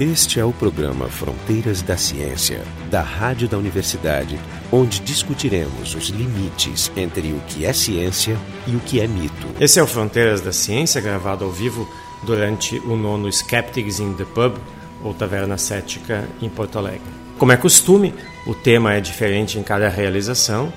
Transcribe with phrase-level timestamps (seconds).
[0.00, 4.40] Este é o programa Fronteiras da Ciência, da Rádio da Universidade,
[4.72, 8.36] onde discutiremos os limites entre o que é ciência
[8.66, 9.46] e o que é mito.
[9.60, 11.86] Esse é o Fronteiras da Ciência, gravado ao vivo
[12.24, 14.56] durante o nono Skeptics in the Pub,
[15.04, 17.02] ou Taverna Cética, em Porto Alegre.
[17.36, 18.14] Como é costume,
[18.46, 20.72] o tema é diferente em cada realização,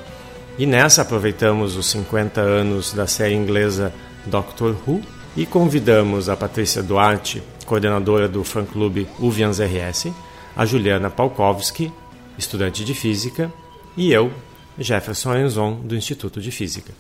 [0.58, 3.94] e nessa aproveitamos os 50 anos da série inglesa
[4.26, 5.02] Doctor Who
[5.36, 10.08] e convidamos a Patrícia Duarte, coordenadora do fã-clube Uvians RS,
[10.56, 11.92] a Juliana Palkowski,
[12.38, 13.52] estudante de Física,
[13.98, 14.32] e eu,
[14.80, 16.94] Jefferson Arenzon, do Instituto de Física.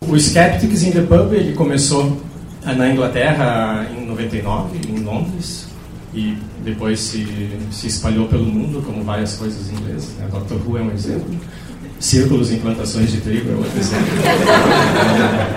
[0.00, 2.20] O Skeptics in the Pub ele começou
[2.64, 5.68] na Inglaterra em 99, em Londres,
[6.14, 7.26] e depois se,
[7.70, 10.14] se espalhou pelo mundo, como várias coisas inglesas.
[10.16, 10.28] Né?
[10.30, 11.34] Doctor Who é um exemplo.
[11.98, 14.06] Círculos em plantações de trigo é outro exemplo.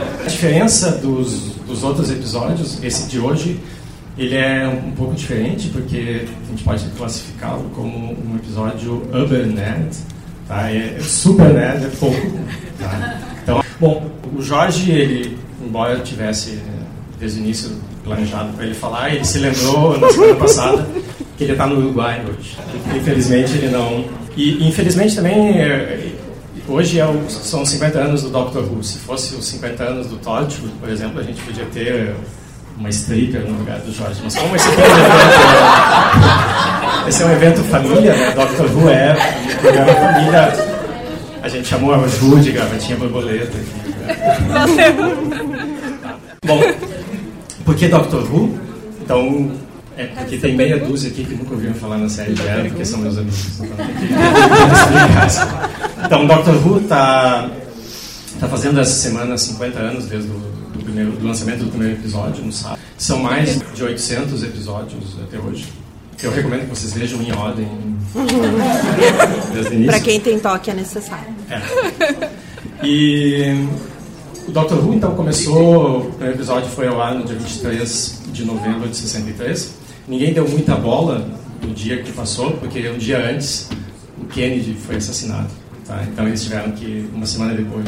[0.26, 3.60] A diferença dos, dos outros episódios, esse de hoje,
[4.18, 9.96] ele é um pouco diferente porque a gente pode classificá-lo como um episódio Uber Nerd,
[10.48, 10.72] tá?
[10.72, 12.40] É super nerd, é pouco.
[12.80, 13.20] Tá?
[13.44, 16.60] Então, bom, o Jorge, ele, embora tivesse
[17.20, 17.72] desde o início
[18.04, 20.88] planejado para ele falar, ele se lembrou na semana passada
[21.38, 22.58] que ele está no Uruguai hoje.
[22.98, 24.06] Infelizmente ele não.
[24.36, 25.56] E infelizmente também
[26.68, 28.84] hoje é o, são 50 anos do Doctor Who.
[28.84, 32.16] Se fosse os 50 anos do Torchwood, por exemplo, a gente podia ter
[32.78, 34.22] uma stripper no lugar do Jorge.
[34.24, 34.98] Mas como esse é um evento,
[37.08, 38.32] esse é um evento família, né?
[38.32, 40.54] Doctor Who é um programa família.
[41.42, 43.58] A gente chamou a Ju de gravatinha borboleta.
[46.46, 46.62] Bom,
[47.64, 48.60] por que Doctor Who?
[49.02, 49.52] Então,
[49.98, 53.00] é porque tem meia dúzia aqui que nunca ouviram falar na série dela, porque são
[53.00, 53.60] meus amigos.
[53.60, 54.14] Então, tem que
[56.06, 57.50] Então, Doctor Who está
[58.40, 62.44] tá fazendo essa semana 50 anos desde o do primeiro, do lançamento do primeiro episódio,
[62.44, 62.80] no sábado.
[62.98, 65.68] São mais de 800 episódios até hoje.
[66.22, 67.68] Eu recomendo que vocês vejam em ordem
[69.54, 69.92] desde o início.
[69.92, 71.34] Para quem tem toque é necessário.
[71.50, 71.62] É.
[72.84, 73.68] E
[74.48, 78.46] o Doctor Who então começou, o primeiro episódio foi ao ar no dia 23 de
[78.46, 79.75] novembro de 63.
[80.08, 81.28] Ninguém deu muita bola
[81.62, 83.70] no dia que passou, porque um dia antes
[84.22, 85.50] o Kennedy foi assassinado.
[85.86, 86.04] Tá?
[86.04, 87.86] Então eles tiveram que, uma semana depois,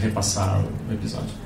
[0.00, 1.44] repassar o episódio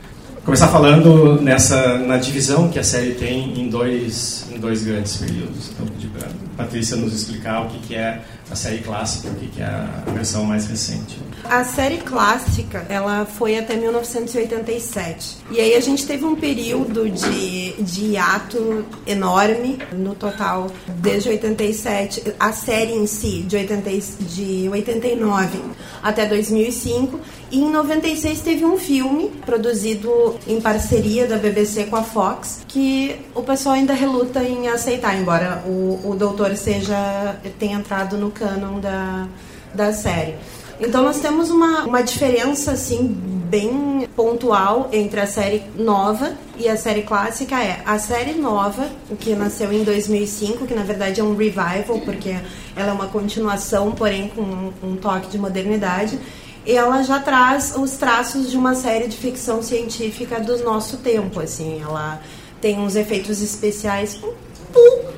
[0.49, 5.71] começar falando nessa na divisão que a série tem em dois em dois grandes períodos.
[5.75, 9.65] Então, pedir para Patrícia nos explicar o que, que é a série clássica, que é
[9.65, 11.19] a versão mais recente.
[11.45, 15.39] A série clássica, ela foi até 1987.
[15.51, 22.35] E aí a gente teve um período de, de hiato enorme, no total, desde 87,
[22.39, 25.59] a série em si, de, 80, de 89
[26.03, 27.19] até 2005.
[27.51, 33.17] E em 96 teve um filme produzido em parceria da BBC com a Fox, que
[33.35, 38.81] o pessoal ainda reluta em aceitar, embora o, o doutor seja tenha entrado no canon
[38.81, 39.27] da,
[39.75, 40.37] da série.
[40.81, 43.09] Então nós temos uma, uma diferença assim
[43.49, 48.89] bem pontual entre a série nova e a série clássica é a série nova,
[49.19, 52.37] que nasceu em 2005, que na verdade é um revival, porque
[52.77, 56.19] ela é uma continuação, porém com um, um toque de modernidade.
[56.65, 61.41] E ela já traz os traços de uma série de ficção científica do nosso tempo,
[61.41, 62.21] assim, ela
[62.61, 64.33] tem uns efeitos especiais um
[64.73, 65.13] pouco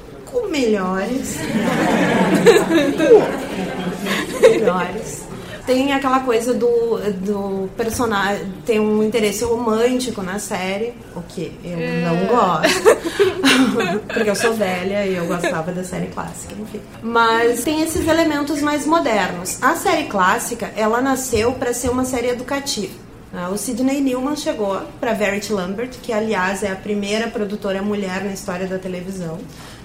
[0.48, 1.36] melhores.
[4.40, 5.30] melhores
[5.70, 11.78] tem aquela coisa do, do personagem, tem um interesse romântico na série, o que eu
[11.78, 12.04] é.
[12.04, 14.00] não gosto.
[14.12, 16.80] Porque eu sou velha e eu gostava da série clássica, enfim.
[17.00, 19.62] Mas tem esses elementos mais modernos.
[19.62, 22.94] A série clássica, ela nasceu para ser uma série educativa.
[23.32, 23.46] Né?
[23.46, 28.32] O Sidney Newman chegou para Verity Lambert, que aliás é a primeira produtora mulher na
[28.32, 29.38] história da televisão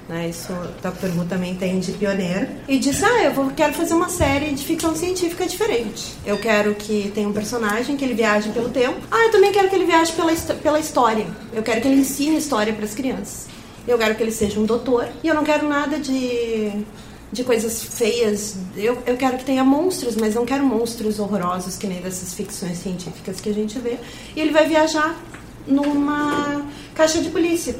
[0.08, 0.30] né?
[0.30, 1.18] Isso Dr.
[1.18, 2.48] Who também tem de pioneiro.
[2.68, 6.14] E disse: Ah, eu vou, quero fazer uma série de ficção científica diferente.
[6.26, 9.00] Eu quero que tenha um personagem, que ele viaje pelo tempo.
[9.12, 11.26] Ah, eu também quero que ele viaje pela, pela história.
[11.54, 13.48] Eu quero que ele ensine história para as crianças.
[13.88, 15.08] Eu quero que ele seja um doutor.
[15.24, 16.85] E eu não quero nada de
[17.32, 18.56] de coisas feias.
[18.78, 22.78] Eu, eu quero que tenha monstros, mas não quero monstros horrorosos que nem dessas ficções
[22.78, 23.97] científicas que a gente vê.
[24.35, 25.20] E ele vai viajar
[25.68, 27.76] numa caixa de polícia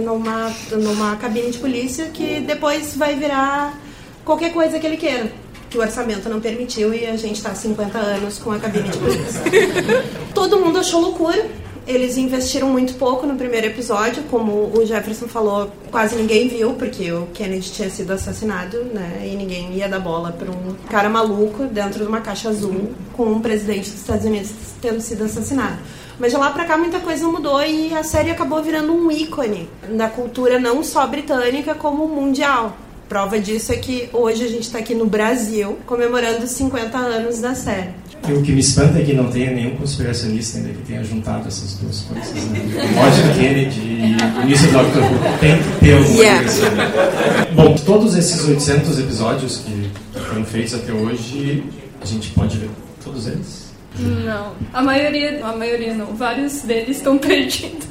[0.00, 3.78] numa, numa cabine de polícia que depois vai virar
[4.24, 5.30] qualquer coisa que ele queira.
[5.70, 8.88] Que o orçamento não permitiu e a gente está há 50 anos com a cabine
[8.88, 9.42] de polícia.
[10.34, 11.46] Todo mundo achou loucura.
[11.86, 17.12] Eles investiram muito pouco no primeiro episódio, como o Jefferson falou, quase ninguém viu, porque
[17.12, 19.28] o Kennedy tinha sido assassinado, né?
[19.30, 23.24] E ninguém ia dar bola para um cara maluco dentro de uma caixa azul com
[23.24, 24.50] um presidente dos Estados Unidos
[24.80, 25.76] tendo sido assassinado.
[26.18, 29.68] Mas de lá pra cá muita coisa mudou e a série acabou virando um ícone
[29.96, 32.76] da cultura não só britânica, como mundial.
[33.08, 37.38] Prova disso é que hoje a gente está aqui no Brasil comemorando os 50 anos
[37.40, 37.90] da série.
[38.26, 41.46] E o que me espanta é que não tenha nenhum conspiracionista ainda que tenha juntado
[41.46, 42.32] essas duas coisas.
[42.32, 42.60] Né?
[42.96, 45.38] Roger Kennedy e o início do Doctor Who.
[45.40, 46.42] Tem que ter alguma Yeah.
[46.42, 46.70] coisa.
[46.70, 47.46] né?
[47.54, 49.90] Bom, todos esses 800 episódios que
[50.26, 51.62] foram feitos até hoje,
[52.00, 52.70] a gente pode ver
[53.04, 53.63] todos eles?
[53.98, 54.54] Não.
[54.72, 56.14] A maioria, a maioria não.
[56.14, 57.86] Vários deles estão perdidos.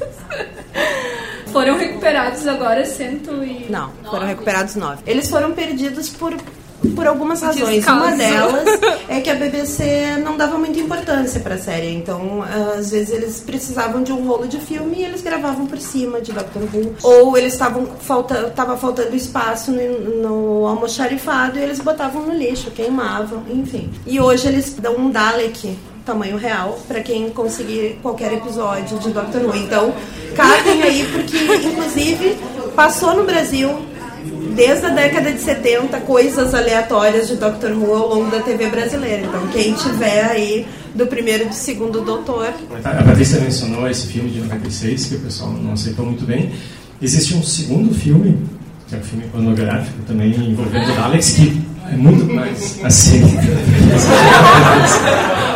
[1.54, 3.70] Foram recuperados agora cento e...
[3.70, 5.02] Não, foram recuperados nove.
[5.06, 6.34] Eles foram perdidos por,
[6.96, 7.86] por algumas razões.
[7.86, 11.94] Uma delas é que a BBC não dava muita importância pra série.
[11.94, 16.20] Então, às vezes, eles precisavam de um rolo de filme e eles gravavam por cima
[16.20, 16.96] de Doctor Who.
[17.04, 22.72] Ou eles estavam falta, tava faltando espaço no, no almoxarifado e eles botavam no lixo,
[22.72, 23.92] queimavam, enfim.
[24.04, 29.42] E hoje eles dão um Dalek tamanho real pra quem conseguir qualquer episódio de Doctor
[29.42, 29.56] Who.
[29.56, 29.94] Então,
[30.36, 32.36] catem aí porque inclusive
[32.76, 33.74] passou no Brasil
[34.54, 39.22] desde a década de 70 coisas aleatórias de Doctor Who ao longo da TV brasileira.
[39.22, 42.52] Então, quem tiver aí do primeiro e do segundo Doutor,
[42.84, 46.52] A Patrícia mencionou esse filme de 96, que o pessoal não aceitou muito bem.
[47.02, 48.38] Existe um segundo filme,
[48.88, 51.60] que é um filme pornográfico também, envolvendo Alex, que
[51.92, 53.26] é muito mais aceito.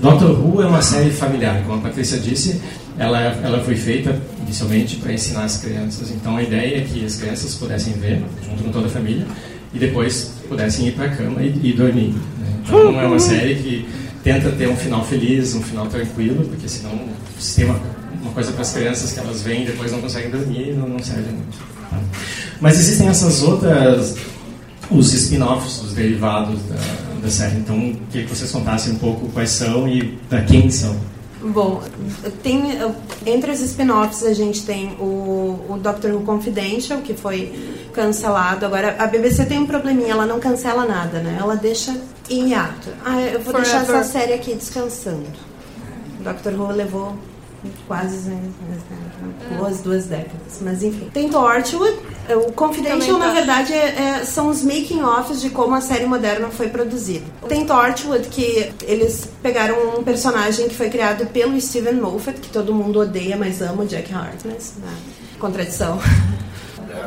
[0.00, 2.60] Doctor Who é uma série familiar, como a Patrícia disse,
[2.98, 6.10] ela, ela foi feita inicialmente para ensinar as crianças.
[6.10, 9.26] Então a ideia é que as crianças pudessem ver, junto com toda a família,
[9.74, 12.14] e depois pudessem ir para a cama e, e dormir.
[12.38, 12.60] né?
[12.64, 13.88] Então é uma série que
[14.24, 16.98] tenta ter um final feliz, um final tranquilo, porque senão
[17.38, 17.80] se tem uma,
[18.22, 20.98] uma coisa para as crianças que elas veem e depois não conseguem dormir, não, não
[20.98, 21.58] serve muito.
[21.90, 21.98] tá?
[22.60, 24.16] Mas existem essas outras,
[24.90, 27.56] os spin-offs, os derivados da, da série.
[27.56, 27.78] Então,
[28.10, 30.96] queria que vocês contassem um pouco quais são e da quem são.
[31.42, 31.82] Bom,
[32.42, 32.78] tem
[33.24, 38.66] entre os spin-offs a gente tem o, o Doctor Who Confidential, que foi cancelado.
[38.66, 41.38] Agora, a BBC tem um probleminha, ela não cancela nada, né?
[41.40, 41.96] Ela deixa
[42.28, 42.90] em hiato.
[43.04, 44.00] Ah, eu vou deixar Forever.
[44.00, 45.26] essa série aqui descansando.
[46.22, 47.16] Doctor Who levou
[47.86, 48.40] quase né,
[49.58, 51.10] duas, duas décadas, mas enfim.
[51.12, 51.96] Tem Torchwood,
[52.46, 53.32] o Confidential na tá.
[53.32, 57.24] verdade é- é- são os making-offs de como a série moderna foi produzida.
[57.48, 62.74] Tem Torchwood que eles pegaram um personagem que foi criado pelo Steven Moffat, que todo
[62.74, 64.74] mundo odeia, mas ama o Jack Harkness.
[64.78, 64.92] né?
[65.38, 65.98] Contradição.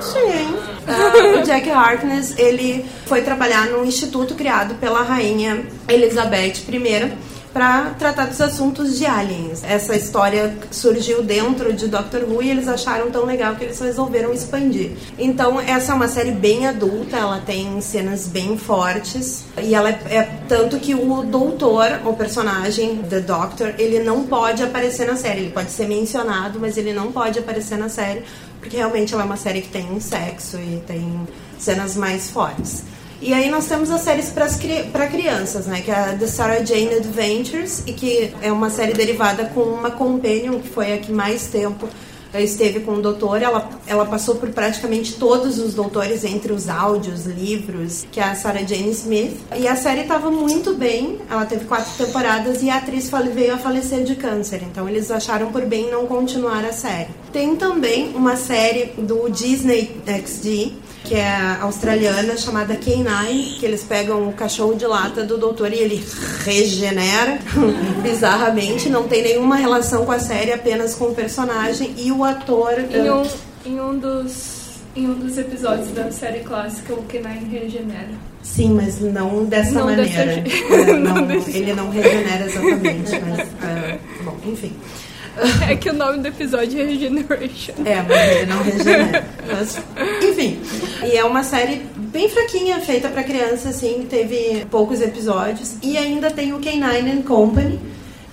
[0.02, 0.56] Sim.
[0.88, 7.12] Ah, o Jack Harkness, ele foi trabalhar num instituto criado pela rainha Elizabeth I
[7.54, 9.64] para tratar dos assuntos de aliens.
[9.64, 14.34] Essa história surgiu dentro de Doctor Who e eles acharam tão legal que eles resolveram
[14.34, 14.94] expandir.
[15.20, 20.00] Então, essa é uma série bem adulta, ela tem cenas bem fortes e ela é,
[20.10, 25.42] é tanto que o doutor, o personagem The Doctor, ele não pode aparecer na série.
[25.42, 28.24] Ele pode ser mencionado, mas ele não pode aparecer na série
[28.64, 31.28] porque realmente ela é uma série que tem sexo e tem
[31.60, 32.86] cenas mais fortes.
[33.24, 34.34] E aí nós temos as séries
[34.92, 35.80] para crianças, né?
[35.80, 39.90] Que é a The Sarah Jane Adventures, e que é uma série derivada com uma
[39.90, 41.88] companion, que foi a que mais tempo
[42.34, 43.42] eh, esteve com o doutor.
[43.42, 48.36] Ela, ela passou por praticamente todos os doutores, entre os áudios, livros, que é a
[48.36, 49.38] Sarah Jane Smith.
[49.56, 53.58] E a série estava muito bem, ela teve quatro temporadas e a atriz veio a
[53.58, 54.62] falecer de câncer.
[54.64, 57.08] Então eles acharam por bem não continuar a série.
[57.32, 64.28] Tem também uma série do Disney XD, que é australiana, chamada K9, que eles pegam
[64.28, 66.06] o cachorro de lata do doutor e ele
[66.44, 67.40] regenera
[68.02, 72.74] bizarramente, não tem nenhuma relação com a série, apenas com o personagem e o ator.
[72.80, 73.24] Em um,
[73.66, 74.64] em um dos...
[74.96, 78.12] Em um dos episódios da série clássica, o Kenai regenera.
[78.44, 80.12] Sim, mas não dessa Não maneira.
[80.12, 83.40] É, não, Não ele não regenera exatamente, mas.
[83.40, 84.72] é, bom, enfim.
[85.70, 87.74] É que o nome do episódio é Regeneration.
[87.86, 89.26] É, mas ele não regenera.
[89.52, 89.78] Mas,
[90.24, 90.60] enfim.
[91.04, 95.76] E é uma série bem fraquinha, feita pra criança, assim, teve poucos episódios.
[95.82, 97.80] E ainda tem o K9 and Company,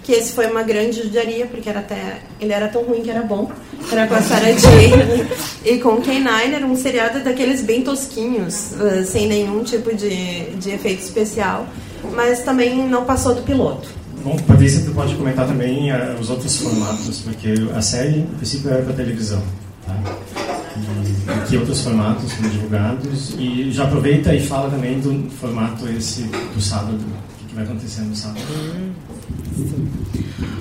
[0.03, 2.21] que esse foi uma grande judiaria, porque era até.
[2.41, 3.51] Ele era tão ruim que era bom.
[3.91, 5.27] Era com a Sarah Jane
[5.65, 10.51] e com o K9, era um seriado daqueles bem tosquinhos, eh, sem nenhum tipo de,
[10.57, 11.67] de efeito especial.
[12.13, 14.00] Mas também não passou do piloto.
[14.23, 18.71] Bom, Patrícia, tu pode comentar também ah, os outros formatos, porque a série, no princípio,
[18.71, 19.43] era para televisão.
[19.87, 19.97] Tá?
[20.77, 23.35] E, e que outros formatos foram divulgados.
[23.39, 26.23] E já aproveita e fala também do formato esse
[26.55, 26.99] do sábado.
[27.43, 28.45] O que, vai acontecer no sábado?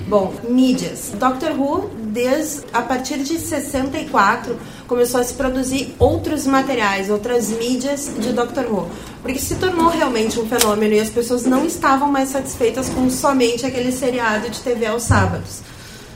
[0.08, 1.12] Bom, mídias.
[1.18, 4.56] Doctor Who, desde a partir de 64
[4.88, 8.88] começou a se produzir outros materiais, outras mídias de Doctor Who,
[9.22, 13.66] porque se tornou realmente um fenômeno e as pessoas não estavam mais satisfeitas com somente
[13.66, 15.62] aquele seriado de TV aos sábados.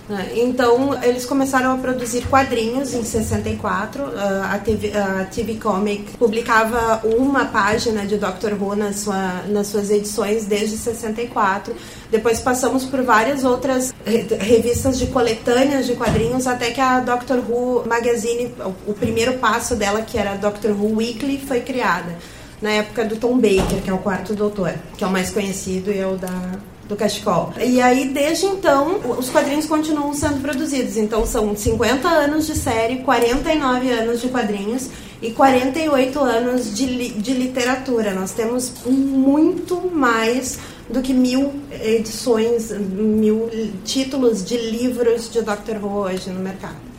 [0.09, 0.33] Né?
[0.37, 4.03] Então, eles começaram a produzir quadrinhos em 64.
[4.17, 9.69] Ah, a TV, a TV Comic publicava uma página de Doctor Who na sua, nas
[9.69, 11.75] suas edições desde 64.
[12.11, 17.85] Depois passamos por várias outras revistas de coletâneas de quadrinhos, até que a Doctor Who
[17.89, 18.55] Magazine,
[18.87, 22.15] o primeiro passo dela, que era a Doctor Who Weekly, foi criada.
[22.65, 25.93] Na época do Tom Baker, que é o quarto doutor, que é o mais conhecido
[25.93, 26.31] e é o da
[26.89, 27.53] do Cachecol.
[27.63, 30.97] E aí, desde então, os quadrinhos continuam sendo produzidos.
[30.97, 34.89] Então, são 50 anos de série, 49 anos de quadrinhos
[35.21, 38.15] e 48 anos de, li de literatura.
[38.15, 43.51] Nós temos muito mais do que mil edições, mil
[43.85, 46.94] títulos de livros de Doctor Who hoje no mercado.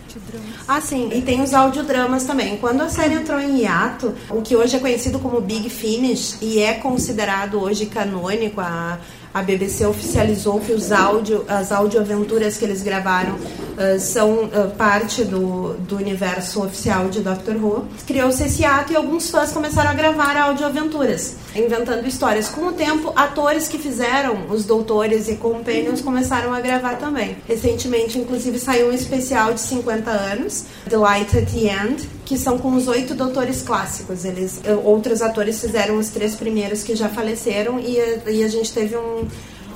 [0.67, 2.57] Ah, sim, e tem os audiodramas também.
[2.57, 6.60] Quando a série entrou em hiato, o que hoje é conhecido como Big Finish e
[6.60, 8.98] é considerado hoje canônico, a,
[9.34, 15.25] a BBC oficializou que os áudio, as audioaventuras que eles gravaram uh, são uh, parte
[15.25, 17.86] do, do universo oficial de Doctor Who.
[18.07, 22.50] Criou-se esse ato e alguns fãs começaram a gravar audioaventuras, inventando histórias.
[22.50, 27.38] Com o tempo, atores que fizeram os doutores e companions começaram a gravar também.
[27.47, 32.57] Recentemente, inclusive, saiu um especial de 50 anos, The Light at the End, que são
[32.57, 34.25] com os oito doutores clássicos.
[34.25, 37.97] Eles, outros atores fizeram os três primeiros que já faleceram e,
[38.27, 39.25] e a gente teve um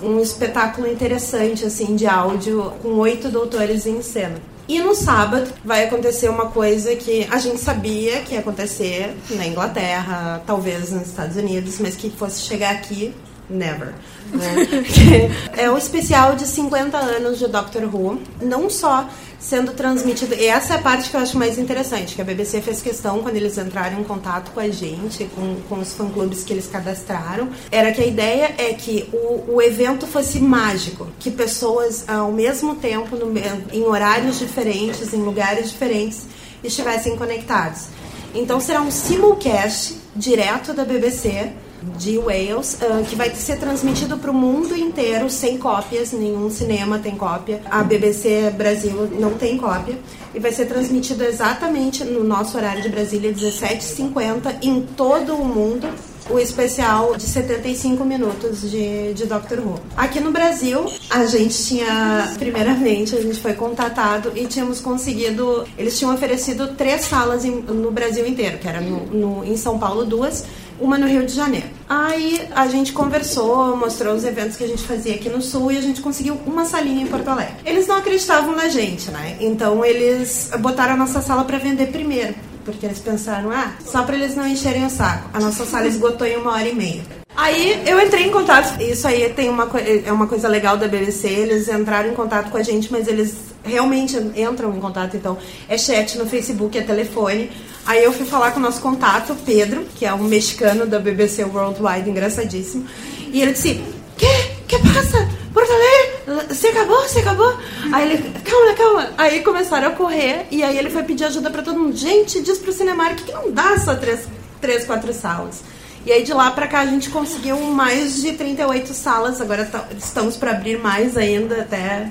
[0.01, 4.37] um, espetáculo interessante assim de áudio com oito doutores em cena.
[4.69, 9.47] E no sábado vai acontecer uma coisa que a gente sabia que ia acontecer na
[9.47, 13.11] Inglaterra, talvez nos Estados Unidos, mas que fosse chegar aqui,
[13.49, 13.93] never.
[14.31, 15.31] Né?
[15.57, 18.19] é o especial de 50 anos de Doctor Who.
[18.41, 20.35] Não só sendo transmitido.
[20.35, 23.23] E essa é a parte que eu acho mais interessante, que a BBC fez questão,
[23.23, 27.49] quando eles entraram em contato com a gente, com, com os fã-clubes que eles cadastraram,
[27.71, 32.75] era que a ideia é que o, o evento fosse mágico, que pessoas, ao mesmo
[32.75, 33.33] tempo, no,
[33.71, 36.27] em horários diferentes, em lugares diferentes,
[36.61, 37.87] estivessem conectados.
[38.35, 41.53] Então será um simulcast direto da BBC
[41.97, 46.99] de Wales, uh, que vai ser transmitido para o mundo inteiro sem cópias, nenhum cinema
[46.99, 47.61] tem cópia.
[47.69, 49.97] A BBC Brasil não tem cópia.
[50.33, 55.87] E vai ser transmitido exatamente no nosso horário de Brasília, 17h50, em todo o mundo,
[56.29, 59.79] o especial de 75 minutos de, de Doctor Who.
[59.97, 65.97] Aqui no Brasil, a gente tinha, primeiramente, a gente foi contatado e tínhamos conseguido, eles
[65.97, 70.05] tinham oferecido três salas em, no Brasil inteiro, que era no, no, em São Paulo
[70.05, 70.45] duas
[70.79, 71.67] uma no Rio de Janeiro.
[71.87, 75.77] Aí a gente conversou, mostrou os eventos que a gente fazia aqui no Sul e
[75.77, 77.55] a gente conseguiu uma salinha em Porto Alegre.
[77.65, 79.37] Eles não acreditavam na gente, né?
[79.39, 84.15] Então eles botaram a nossa sala para vender primeiro, porque eles pensaram, ah, só para
[84.15, 85.29] eles não encherem o saco.
[85.33, 87.19] A nossa sala esgotou em uma hora e meia.
[87.35, 88.81] Aí eu entrei em contato.
[88.81, 89.69] Isso aí tem uma,
[90.05, 91.27] é uma coisa legal da BBC.
[91.27, 93.33] Eles entraram em contato com a gente, mas eles
[93.63, 95.15] realmente entram em contato.
[95.15, 97.49] Então, é chat no Facebook, é telefone.
[97.89, 101.43] Aí eu fui falar com o nosso contato, Pedro, que é um mexicano da BBC
[101.43, 102.87] Worldwide, engraçadíssimo.
[103.33, 103.83] E ele disse:
[104.15, 104.27] Que?
[104.67, 105.27] Que passa?
[105.51, 106.53] Porto Alegre?
[106.53, 107.01] Você acabou?
[107.01, 107.57] Você acabou?
[107.91, 109.09] Aí ele, calma, calma.
[109.17, 111.97] Aí começaram a correr e aí ele foi pedir ajuda para todo mundo.
[111.97, 114.19] Gente, diz pro Cinemark que não dá só três,
[114.61, 115.63] três quatro salas.
[116.05, 119.41] E aí de lá para cá a gente conseguiu mais de 38 salas.
[119.41, 122.09] Agora tá, estamos para abrir mais ainda até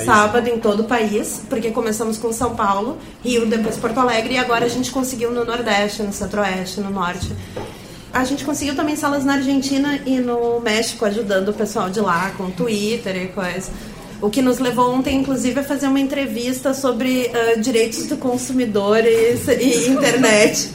[0.00, 4.34] em sábado em todo o país, porque começamos com São Paulo, Rio, depois Porto Alegre
[4.34, 7.32] e agora a gente conseguiu no Nordeste, no Centro-Oeste, no Norte.
[8.12, 12.30] A gente conseguiu também salas na Argentina e no México, ajudando o pessoal de lá
[12.36, 13.72] com Twitter e coisa.
[14.22, 19.00] O que nos levou ontem, inclusive, a fazer uma entrevista sobre uh, direitos do consumidor
[19.04, 20.70] e, e internet.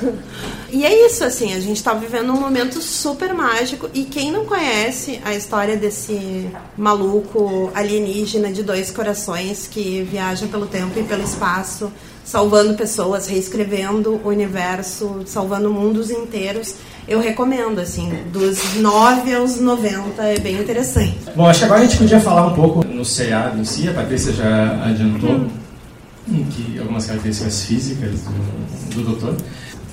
[0.74, 4.44] E é isso, assim, a gente está vivendo um momento super mágico e quem não
[4.44, 11.22] conhece a história desse maluco alienígena de dois corações que viaja pelo tempo e pelo
[11.22, 11.92] espaço,
[12.24, 16.74] salvando pessoas, reescrevendo o universo, salvando mundos inteiros,
[17.06, 21.20] eu recomendo, assim, dos 9 aos 90, é bem interessante.
[21.36, 23.94] Bom, acho que agora a gente podia falar um pouco no seriado em si, a
[23.94, 26.46] Patrícia já adiantou hum.
[26.50, 29.36] que algumas características físicas do, do doutor.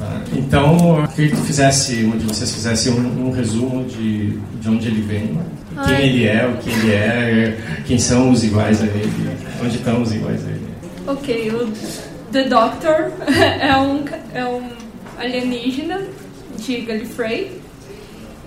[0.01, 0.19] Tá?
[0.35, 4.87] Então, eu queria que fizesse, um de vocês fizesse um, um resumo de, de onde
[4.87, 5.39] ele vem,
[5.85, 6.03] quem Ai.
[6.03, 10.11] ele é, o que ele é, quem são os iguais a ele, onde estão os
[10.11, 10.67] iguais a ele.
[11.05, 11.71] Ok, o
[12.31, 13.11] The Doctor
[13.59, 14.03] é um,
[14.33, 14.69] é um
[15.19, 16.01] alienígena
[16.57, 17.61] de Gallifrey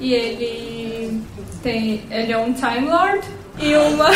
[0.01, 1.21] e ele
[1.63, 3.25] tem ele é um Time Lord
[3.61, 4.11] E uma,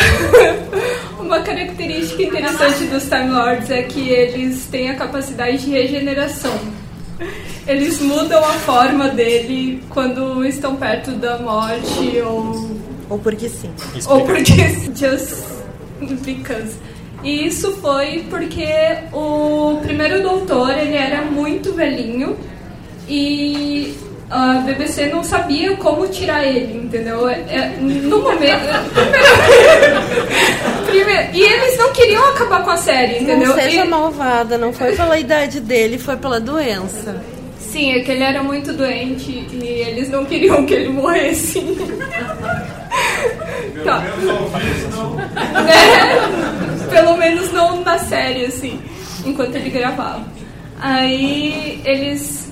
[1.23, 6.78] uma característica interessante dos Time Lords é que eles têm a capacidade de regeneração.
[7.67, 12.77] Eles mudam a forma dele quando estão perto da morte ou.
[13.09, 13.71] Ou porque sim.
[14.07, 14.53] Ou porque.
[14.95, 15.43] Just
[16.23, 16.77] because.
[17.23, 18.67] E isso foi porque
[19.11, 22.37] o primeiro doutor ele era muito velhinho
[23.07, 23.97] e
[24.29, 27.27] a BBC não sabia como tirar ele, entendeu?
[27.27, 28.69] É, no momento.
[30.85, 33.49] Primeiro, e eles não queriam acabar com a série, entendeu?
[33.49, 37.21] Não seja E- malvada, não foi pela idade dele, foi pela doença.
[37.59, 41.61] Sim, é que ele era muito doente e eles não queriam que ele morresse.
[43.83, 44.03] tá.
[45.69, 48.79] É, pelo menos não na série, assim,
[49.25, 50.25] enquanto ele gravava.
[50.81, 52.48] Aí eles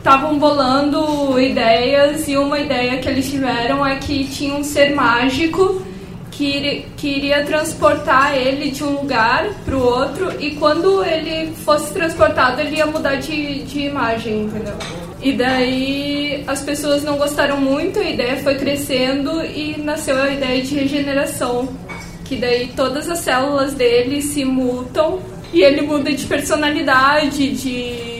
[0.00, 5.82] estavam bolando ideias e uma ideia que eles tiveram é que tinha um ser mágico
[6.30, 11.92] que, que iria transportar ele de um lugar para o outro e quando ele fosse
[11.92, 14.74] transportado ele ia mudar de, de imagem, entendeu?
[15.22, 20.62] E daí as pessoas não gostaram muito, a ideia foi crescendo e nasceu a ideia
[20.62, 21.68] de regeneração,
[22.24, 25.20] que daí todas as células dele se mutam
[25.52, 28.10] e ele muda de personalidade, de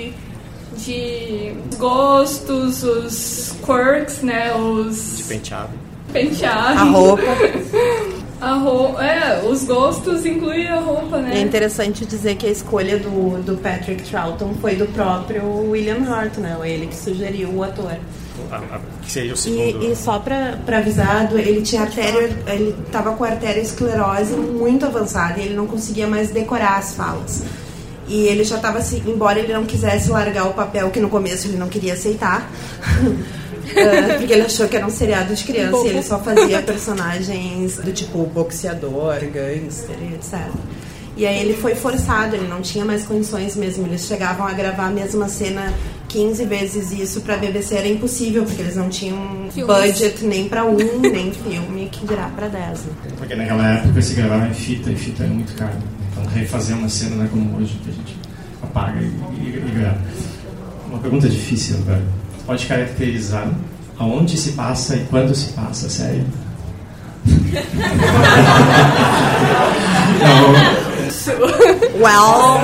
[0.84, 1.49] de
[1.80, 5.70] gostos, os quirks, né, os Penteado.
[6.12, 6.80] penteados.
[6.80, 7.22] A roupa.
[8.40, 11.32] A ro- É, os gostos incluem a roupa, né?
[11.34, 16.38] É interessante dizer que a escolha do, do Patrick Troughton foi do próprio William Hart,
[16.38, 16.56] né?
[16.64, 17.98] Ele que sugeriu o ator.
[18.50, 19.84] A- a- Que seria o segundo.
[19.84, 24.86] E, e só pra, pra avisar, ele tinha artéria, ele tava com artéria esclerose muito
[24.86, 27.42] avançada e ele não conseguia mais decorar as falas.
[28.10, 31.46] E ele já tava assim, embora ele não quisesse largar o papel, que no começo
[31.46, 32.50] ele não queria aceitar,
[33.74, 37.76] eh, porque ele achou que era um seriado de criança e ele só fazia personagens
[37.76, 40.40] do tipo boxeador, gangster e etc.
[41.16, 43.86] E aí ele foi forçado, ele não tinha mais condições mesmo.
[43.86, 45.72] Eles chegavam a gravar a mesma cena
[46.08, 49.76] 15 vezes isso pra BBC era impossível, porque eles não tinham Filmes.
[49.76, 52.80] budget nem pra um, nem filme, que dirá pra 10.
[52.80, 52.92] né?
[53.18, 55.76] Porque naquela época se gravava em fita e fita era muito caro.
[56.30, 58.16] Então refazer uma cena não é como hoje, que a gente
[58.62, 59.98] apaga e, e- e grava.
[60.88, 62.02] Uma pergunta difícil agora.
[62.46, 63.48] Pode caracterizar
[63.98, 66.24] aonde se passa e quando se passa a série?
[70.20, 70.52] Não,
[72.00, 72.60] Well,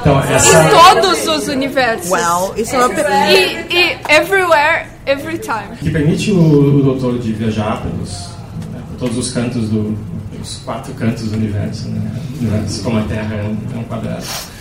[0.00, 2.10] então, Em todos os universos.
[2.10, 2.94] well, isso é uma.
[3.30, 5.76] E, e everywhere, every time.
[5.80, 8.28] que permite o, o doutor de viajar pelos,
[8.72, 9.96] né, por todos os cantos do
[10.44, 12.10] os quatro cantos do universo, né?
[12.40, 14.24] Universo como a Terra é um, é um quadrado.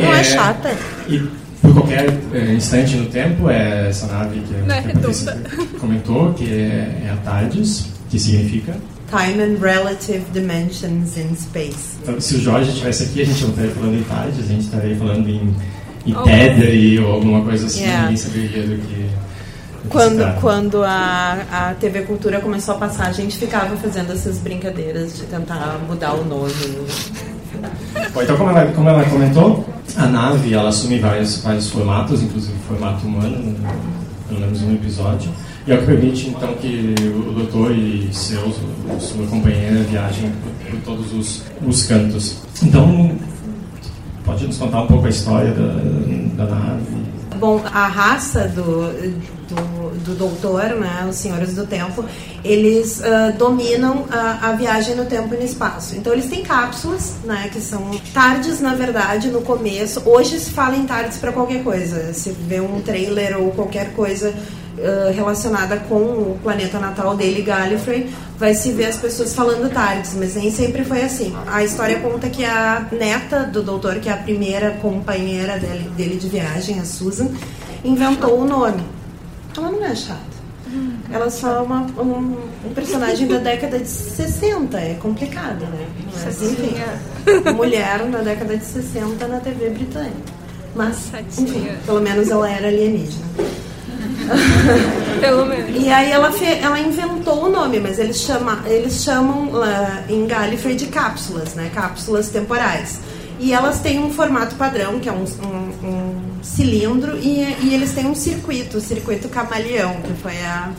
[0.00, 0.70] Não é chata.
[1.08, 1.18] E
[1.60, 5.42] por qualquer eh, instante no tempo é essa nave que, Não é que a Patrícia
[5.80, 8.76] comentou, que é, é a TARDIS, que significa.
[9.10, 11.96] Time and relative dimensions in space.
[12.02, 14.64] Então, se o Jorge estivesse aqui, a gente não estaria falando em TARDIS, a gente
[14.64, 15.54] estaria falando em,
[16.06, 16.22] em Oh.
[16.22, 18.02] Tether ou alguma coisa assim, Yeah.
[18.02, 19.06] ninguém saberia do que.
[19.88, 25.16] Quando, quando a, a TV Cultura começou a passar, a gente ficava fazendo essas brincadeiras
[25.16, 26.52] de tentar mudar o nome.
[28.12, 29.64] Bom, então, como ela, como ela comentou,
[29.96, 34.74] a nave ela assume vários, vários formatos, inclusive o formato humano, no- pelo menos um
[34.74, 35.30] episódio,
[35.66, 38.56] e é o que permite então que o doutor e seus,
[39.00, 42.36] sua companheira viajem por, por todos os, os cantos.
[42.62, 43.12] Então,
[44.24, 46.82] pode nos contar um pouco a história da, da nave?
[47.38, 48.92] Bom, a raça do,
[49.48, 52.04] do, do doutor, né, os senhores do tempo,
[52.44, 55.94] eles ah, dominam a, a viagem no tempo e no espaço.
[55.96, 60.02] Então eles têm cápsulas, né, que são tardes, na verdade, no começo.
[60.04, 62.12] Hoje se fala em tardes para qualquer coisa.
[62.12, 64.34] Se vê um trailer ou qualquer coisa
[65.14, 70.34] relacionada com o planeta natal dele, Gallifrey, vai se ver as pessoas falando tardes, mas
[70.34, 71.34] nem sempre foi assim.
[71.46, 76.16] A história conta que a neta do doutor, que é a primeira companheira dele, dele
[76.16, 77.28] de viagem, a Susan,
[77.84, 78.82] inventou o nome.
[79.56, 80.38] Ela não é chata.
[81.10, 82.36] Ela só é uma, um,
[82.66, 85.86] um personagem da década de 60, é complicado, né?
[86.22, 86.74] Mas enfim,
[87.56, 90.38] mulher na década de 60 na TV britânica.
[90.74, 93.24] Mas, enfim, pelo menos ela era alienígena.
[95.20, 95.82] Pelo menos.
[95.82, 100.74] E aí ela, ela inventou o nome, mas eles, chama, eles chamam lá em Gallifrey
[100.76, 101.70] de cápsulas, né?
[101.74, 103.00] Cápsulas temporais.
[103.40, 107.92] E elas têm um formato padrão, que é um, um- um cilindro, e, e eles
[107.92, 110.70] têm um circuito, o circuito camaleão, que foi a,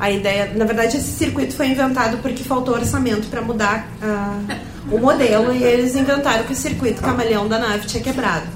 [0.00, 0.52] a ideia.
[0.54, 4.38] Na verdade, esse circuito foi inventado porque faltou orçamento para mudar ah,
[4.90, 8.46] o modelo, e eles inventaram que o circuito camaleão da nave tinha quebrado.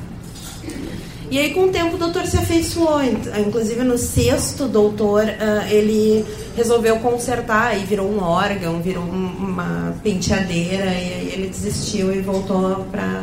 [1.32, 3.02] E aí, com o tempo, o doutor se afeiçoou.
[3.02, 9.94] Inclusive, no sexto doutor, uh, ele resolveu consertar e virou um órgão, virou um, uma
[10.02, 10.84] penteadeira.
[10.84, 13.22] E aí ele desistiu e voltou para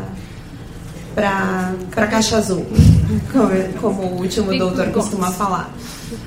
[1.14, 2.66] para para caixa azul,
[3.32, 5.72] como, como o último doutor costuma falar.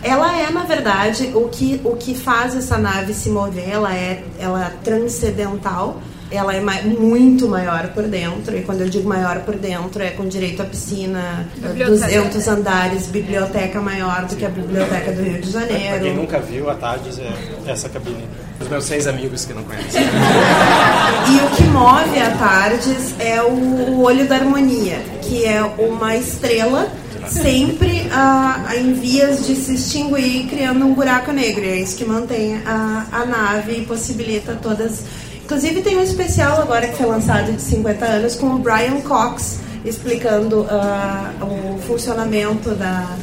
[0.05, 4.23] Ela é, na verdade, o que, o que faz essa nave se mover, ela é,
[4.38, 6.01] ela é transcendental
[6.33, 10.27] ela é muito maior por dentro, e quando eu digo maior por dentro, é com
[10.27, 12.07] direito à piscina, biblioteca.
[12.07, 15.90] 200 andares, biblioteca maior do que a biblioteca do Rio de Janeiro.
[15.90, 17.33] Pra quem nunca viu, a Tardes é
[17.71, 18.25] essa cabine.
[18.61, 20.03] Os meus seis amigos que não conhecem.
[20.03, 26.90] e o que move a Tardes é o olho da harmonia, que é uma estrela
[27.29, 31.64] sempre ah, em vias de se extinguir, criando um buraco negro.
[31.64, 35.05] É isso que mantém a, a nave e possibilita todas
[35.53, 39.61] Inclusive tem um especial agora que foi lançado de 50 anos com o Brian Cox
[39.85, 43.15] explicando uh, o funcionamento da,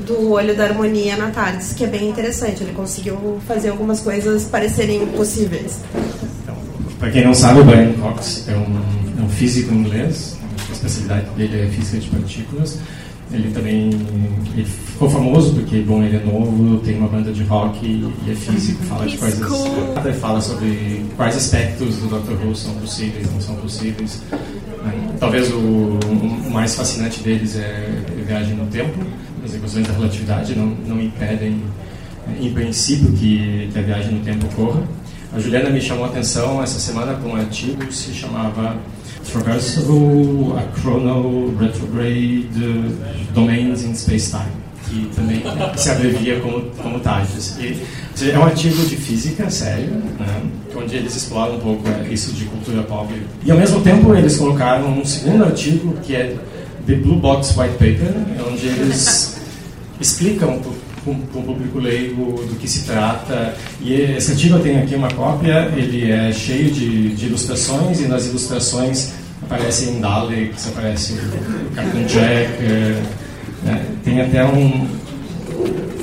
[0.00, 2.62] do olho da harmonia na TARDIS, que é bem interessante.
[2.62, 5.80] Ele conseguiu fazer algumas coisas parecerem possíveis.
[6.42, 6.54] Então,
[6.98, 10.36] Para quem não sabe, o Brian Cox é um, é um físico inglês,
[10.68, 12.78] a especialidade dele é física de partículas.
[13.30, 13.90] Ele também
[14.54, 18.34] ele ficou famoso porque, bom, ele é novo, tem uma banda de rock e é
[18.34, 19.48] físico, fala de coisas.
[20.20, 22.44] Fala sobre quais aspectos do Dr.
[22.44, 24.22] Who são possíveis, não são possíveis.
[25.20, 27.88] Talvez o, o mais fascinante deles é
[28.26, 28.98] viagem no tempo.
[29.44, 31.62] As equações da relatividade não, não impedem,
[32.40, 34.82] em princípio, que, que a viagem no tempo ocorra.
[35.32, 38.76] A Juliana me chamou a atenção essa semana com um artigo que se chamava
[39.32, 42.48] Traversable Achronal Retrograde
[43.34, 44.50] Domains in Space-Time,
[44.88, 45.42] que também
[45.76, 47.58] se abrevia como, como TAGES.
[48.22, 50.42] É um artigo de física, sério, né,
[50.74, 53.12] onde eles exploram um pouco é, isso de cultura pop.
[53.44, 56.34] E ao mesmo tempo eles colocaram um segundo artigo que é
[56.86, 58.14] The Blue Box White Paper,
[58.50, 59.36] onde eles
[60.00, 60.60] explicam
[61.08, 63.54] com, com o público leigo do que se trata.
[63.80, 68.06] E esse artigo eu tenho aqui uma cópia, ele é cheio de, de ilustrações, e
[68.06, 71.14] nas ilustrações aparecem Daleks, aparece
[71.74, 72.62] Captain Jack,
[73.64, 73.86] né?
[74.04, 74.86] tem até um,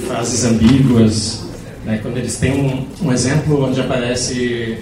[0.07, 1.45] frases ambíguas,
[1.85, 1.99] né?
[2.01, 4.79] quando eles têm um, um, exemplo onde aparece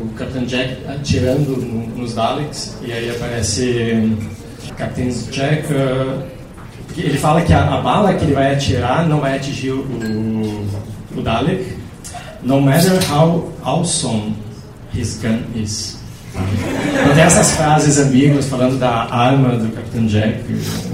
[0.00, 4.16] o Captain Jack atirando no, nos Daleks, e aí aparece
[4.76, 5.72] Captain Jack...
[5.72, 6.33] Uh,
[6.96, 10.66] ele fala que a, a, bala que ele vai atirar não vai atingir o,
[11.16, 11.76] o Dalek,
[12.42, 14.36] no matter how awesome
[14.94, 15.98] his gun is.
[16.34, 20.42] Então tem essas frases ambíguas falando da arma do Capitão Jack,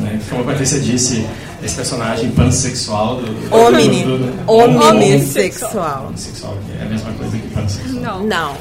[0.01, 0.21] né?
[0.29, 1.27] como a Patrícia disse,
[1.63, 3.55] esse personagem pansexual do.
[3.55, 4.05] Homem.
[4.47, 6.05] Homem-sexual.
[6.07, 8.03] Homem-sexual, que é a mesma coisa que pansexual.
[8.03, 8.27] Não.
[8.27, 8.57] Não.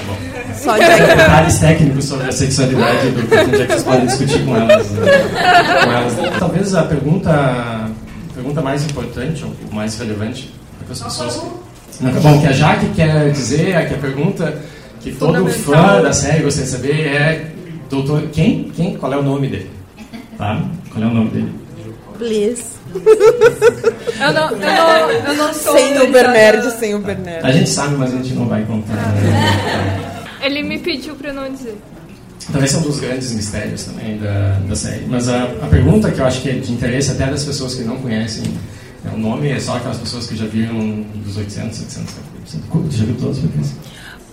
[0.00, 0.54] Tá bom.
[0.54, 4.90] Só detalhes técnicos sobre a sexualidade do Capitão Jack vocês podem discutir com elas.
[4.90, 5.06] Né?
[5.84, 6.38] Com elas.
[6.38, 7.90] Talvez a pergunta, a
[8.34, 10.50] pergunta mais importante, ou mais relevante
[10.84, 11.36] para as pessoas.
[11.36, 12.04] Que...
[12.04, 14.58] Não, tá bom, o que a Jaque quer dizer é que a pergunta
[15.00, 17.50] que todo fã da série gostaria de saber é
[17.88, 19.70] doutor quem quem qual é o nome dele
[20.36, 21.52] tá qual é o nome dele
[22.18, 27.52] please eu não, eu não, eu não sou sem o Bernard sem o Bernard a
[27.52, 30.22] gente sabe mas a gente não vai contar né?
[30.42, 31.76] ele me pediu para não dizer
[32.50, 35.04] Talvez seja um dos grandes mistérios também da, da série.
[35.06, 37.82] Mas a, a pergunta que eu acho que é de interesse até das pessoas que
[37.82, 38.42] não conhecem
[39.04, 42.96] é, o nome é só aquelas pessoas que já viram dos 800, 700 capítulos.
[42.96, 43.44] Já viu todos os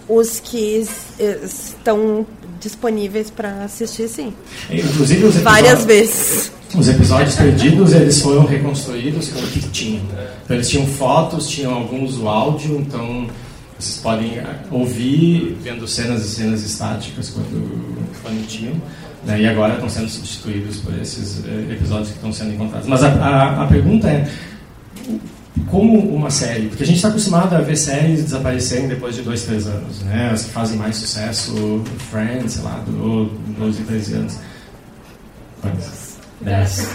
[0.09, 0.85] os que
[1.19, 2.25] estão
[2.59, 4.33] disponíveis para assistir, sim.
[4.69, 6.51] Inclusive os várias vezes.
[6.75, 10.03] Os episódios perdidos eles foram reconstruídos com o que tinham.
[10.43, 13.27] Então, eles tinham fotos, tinham alguns o áudio, então
[13.79, 18.73] vocês podem ah, ouvir vendo cenas e cenas estáticas quando, quando tinham.
[19.23, 19.41] Né?
[19.41, 22.87] E agora estão sendo substituídos por esses eh, episódios que estão sendo encontrados.
[22.87, 24.27] Mas a, a, a pergunta é
[25.69, 29.43] como uma série, porque a gente está acostumado a ver séries desaparecerem depois de dois,
[29.43, 30.31] três anos, né?
[30.31, 34.39] As que fazem mais sucesso, Friends, sei lá, durou 12, 13 anos.
[36.41, 36.87] 10.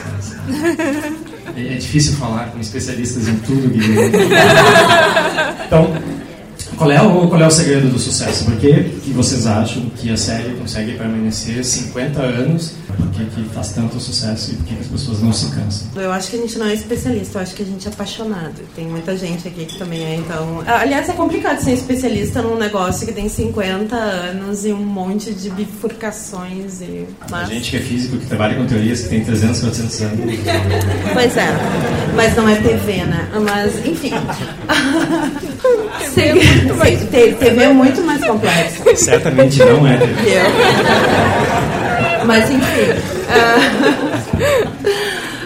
[1.57, 4.16] É, é difícil falar com especialistas em tudo, Guilherme.
[5.66, 5.92] Então,
[6.77, 8.45] qual é, o, qual é o segredo do sucesso?
[8.45, 12.75] Por que, que vocês acham que a série consegue permanecer 50 anos?
[12.97, 15.89] Por que, que faz tanto sucesso e por que, que as pessoas não se cansam?
[15.97, 18.61] Eu acho que a gente não é especialista, eu acho que a gente é apaixonado.
[18.75, 20.63] Tem muita gente aqui que também é, então.
[20.67, 25.51] Aliás, é complicado ser especialista num negócio que tem 50 anos e um monte de
[25.51, 26.81] bifurcações.
[26.81, 27.07] E...
[27.31, 27.49] Mas...
[27.49, 30.13] A gente que é físico, que trabalha com teorias que tem 300, 400 anos.
[31.13, 31.47] Pois é,
[32.15, 33.29] mas não é TV, né?
[33.45, 34.13] Mas, enfim.
[36.62, 37.01] muito mais...
[37.01, 38.83] TV é muito mais complexo.
[38.96, 40.40] Certamente não é TV.
[42.25, 42.90] Mas enfim.
[43.29, 44.22] Uh...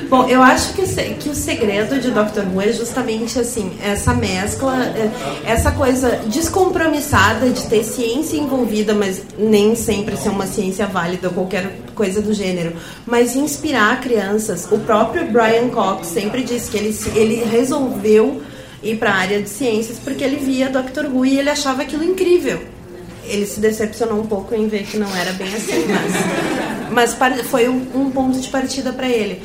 [0.09, 4.85] Bom, eu acho que, que o segredo de Doctor Who é justamente assim, essa mescla,
[4.85, 5.11] é,
[5.45, 11.35] essa coisa descompromissada de ter ciência envolvida, mas nem sempre ser uma ciência válida ou
[11.35, 12.75] qualquer coisa do gênero,
[13.05, 14.69] mas inspirar crianças.
[14.71, 18.41] O próprio Brian Cox sempre disse que ele, ele resolveu
[18.83, 22.05] ir para a área de ciências porque ele via Doctor Who e ele achava aquilo
[22.05, 22.63] incrível.
[23.25, 25.87] Ele se decepcionou um pouco em ver que não era bem assim,
[26.93, 29.43] mas, mas foi um, ponto de partida para ele.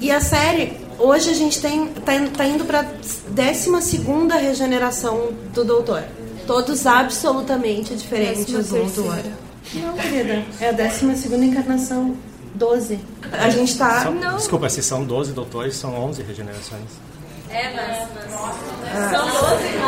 [0.00, 2.84] E a série, hoje a gente tem tá, tá indo para
[3.28, 3.70] 12
[4.40, 6.04] regeneração do Doutor.
[6.46, 9.32] Todos absolutamente diferentes um do outro.
[9.74, 12.14] Não, querida, é a 12 encarnação.
[12.54, 13.00] 12.
[13.32, 14.02] A gente tá.
[14.04, 16.84] São, desculpa, se são 12 doutores, são 11 regenerações.
[17.50, 18.08] É, mas.
[18.94, 19.26] Ah, são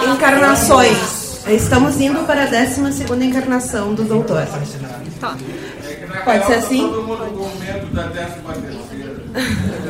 [0.00, 1.26] 12 encarnações.
[1.46, 4.46] Estamos indo para a 12 encarnação do doutor.
[5.20, 5.36] Tá.
[6.24, 6.80] Pode ser assim?
[6.80, 8.46] Todo mundo com medo da 13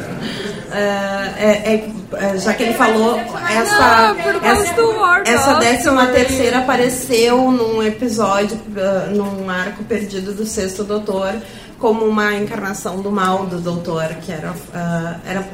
[0.72, 8.57] é, é, é, já que ele falou, essa, essa, essa décima terceira apareceu num episódio,
[8.57, 11.35] uh, num arco perdido do sexto doutor,
[11.79, 14.52] como uma encarnação do mal do doutor, que era,
[15.24, 15.44] era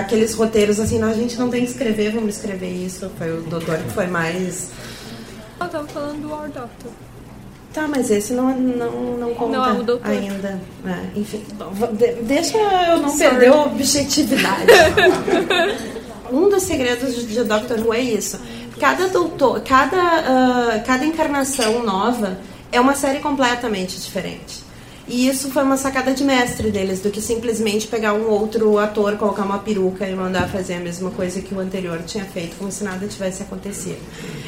[0.00, 3.10] aqueles roteiros assim, a gente não tem que escrever, vamos escrever isso.
[3.18, 4.70] Foi o doutor que foi mais.
[5.60, 6.90] Eu tava falando do War Doctor.
[7.72, 9.64] Tá, mas esse não, não, não conta não,
[10.04, 10.60] é ainda.
[10.86, 11.44] É, enfim,
[12.22, 13.30] deixa eu não Sorry.
[13.30, 14.66] perder a objetividade.
[16.32, 18.38] um dos segredos de, de Doctor Who é isso.
[18.78, 22.38] Cada doutor, cada, uh, cada encarnação nova
[22.70, 24.63] é uma série completamente diferente.
[25.06, 29.16] E isso foi uma sacada de mestre deles, do que simplesmente pegar um outro ator,
[29.16, 32.72] colocar uma peruca e mandar fazer a mesma coisa que o anterior tinha feito, como
[32.72, 33.98] se nada tivesse acontecido.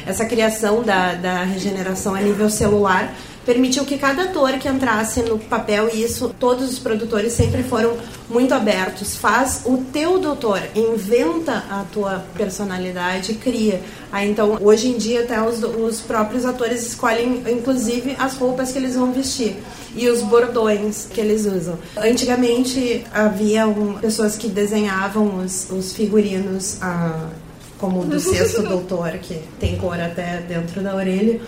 [0.05, 3.13] Essa criação da, da regeneração a nível celular
[3.45, 7.95] permitiu que cada ator que entrasse no papel, e isso todos os produtores sempre foram
[8.27, 13.79] muito abertos, faz o teu doutor, inventa a tua personalidade, cria.
[14.11, 18.79] Aí, então, hoje em dia, até os, os próprios atores escolhem, inclusive, as roupas que
[18.79, 19.55] eles vão vestir
[19.95, 21.77] e os bordões que eles usam.
[21.97, 27.29] Antigamente, havia um, pessoas que desenhavam os, os figurinos, ah,
[27.77, 31.39] como o do sexto doutor, que tem cor até dentro da orelha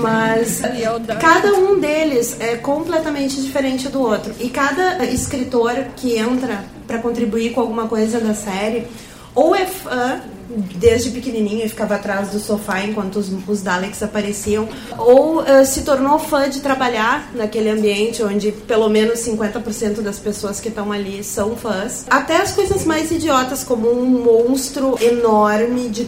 [0.00, 0.60] mas
[1.20, 4.34] cada um deles é completamente diferente do outro.
[4.38, 8.86] E cada escritor que entra para contribuir com alguma coisa da série,
[9.34, 14.68] ou é fã desde pequenininho e ficava atrás do sofá enquanto os, os Daleks apareciam,
[14.96, 20.60] ou uh, se tornou fã de trabalhar naquele ambiente onde pelo menos 50% das pessoas
[20.60, 22.06] que estão ali são fãs.
[22.08, 26.06] Até as coisas mais idiotas, como um monstro enorme, de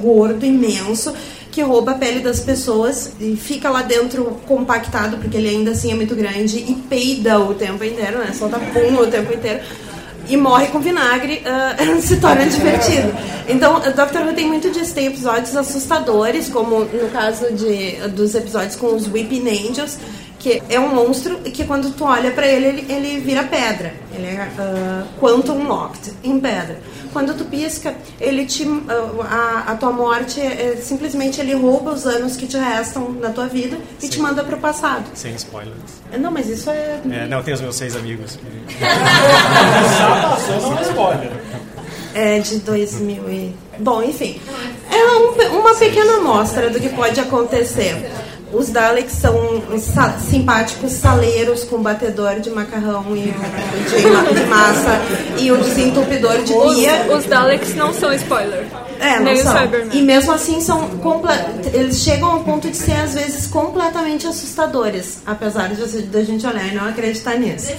[0.00, 1.12] gordo, imenso,
[1.54, 5.92] que rouba a pele das pessoas e fica lá dentro compactado, porque ele ainda assim
[5.92, 8.32] é muito grande, e peida o tempo inteiro, né?
[8.36, 9.60] Solta pum o tempo inteiro.
[10.28, 13.12] E morre com vinagre, uh, se torna divertido.
[13.48, 14.94] Então, Doctor Who tem muito disso.
[14.94, 19.98] Tem episódios assustadores, como no caso de, dos episódios com os Weeping Angels,
[20.38, 23.94] que é um monstro que quando tu olha para ele, ele, ele, vira pedra.
[24.14, 26.78] Ele é uh, quantum locked, em pedra.
[27.14, 32.04] Quando tu pisca, ele te, uh, a, a, tua morte, é, simplesmente ele rouba os
[32.06, 34.08] anos que te restam na tua vida e Sim.
[34.08, 35.04] te manda pro passado.
[35.14, 36.02] Sem spoilers.
[36.18, 37.00] Não, mas isso é...
[37.08, 38.36] é não, tem os meus seis amigos.
[38.80, 41.30] Já passou, spoiler.
[42.14, 43.54] É de 2000 e...
[43.78, 44.40] Bom, enfim.
[44.90, 48.10] É um, uma pequena amostra do que pode acontecer.
[48.54, 49.34] Os Daleks são
[50.30, 55.00] simpáticos saleiros com batedor de macarrão e de, de massa
[55.38, 57.06] e o desentupidor de pia.
[57.08, 58.66] Os, os Daleks não são spoiler.
[59.00, 59.54] É, não são.
[59.92, 60.88] E mesmo assim são
[61.72, 66.46] eles chegam ao ponto de ser às vezes completamente assustadores, apesar de, de a gente
[66.46, 67.72] olhar e não acreditar nisso.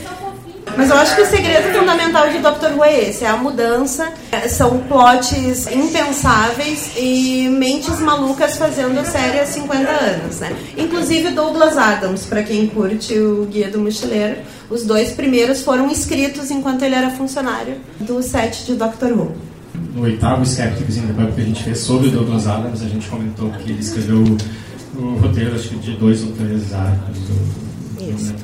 [0.78, 4.12] Mas eu acho que o segredo fundamental de Doctor Who é esse, é a mudança.
[4.50, 10.56] São plots impensáveis e mentes malucas fazendo a série há 50 anos, né?
[10.78, 14.38] Inclusive Douglas Adams, para quem curte o Guia do Mochileiro,
[14.70, 19.32] os dois primeiros foram escritos enquanto ele era funcionário do set de Doctor Who.
[19.94, 23.50] No oitavo Skeptics in the que a gente fez sobre Douglas Adams, a gente comentou
[23.52, 24.24] que ele escreveu
[24.98, 27.18] o roteiro, acho que de dois ou três arcos.
[28.02, 28.36] Isso.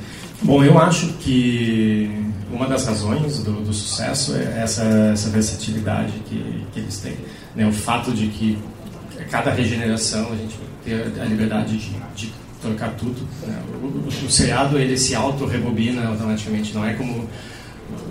[0.43, 2.20] Bom, eu acho que
[2.51, 7.17] uma das razões do, do sucesso é essa, essa versatilidade que, que eles têm.
[7.55, 7.65] Né?
[7.65, 8.57] O fato de que
[9.29, 13.27] cada regeneração a gente ter a liberdade de, de trocar tudo.
[13.45, 13.61] Né?
[13.81, 17.27] O, o, o, seriado ele se auto-rebobina automaticamente, não é como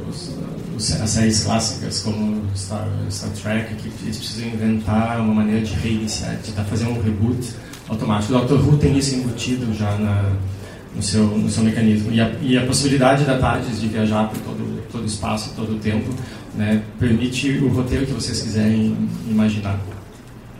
[0.09, 0.35] os,
[0.76, 5.74] os, as séries clássicas como Star, Star Trek, que eles precisam inventar uma maneira de
[5.74, 7.50] reiniciar, de fazer um reboot
[7.88, 8.35] automático.
[8.35, 10.33] O Doctor Who tem isso embutido já na
[10.94, 12.12] no seu, no seu mecanismo.
[12.12, 15.76] E a, e a possibilidade da TARDIS de viajar por todo, todo o espaço, todo
[15.76, 16.11] o tempo,
[16.55, 18.96] né, permite o roteiro que vocês quiserem
[19.29, 19.79] imaginar.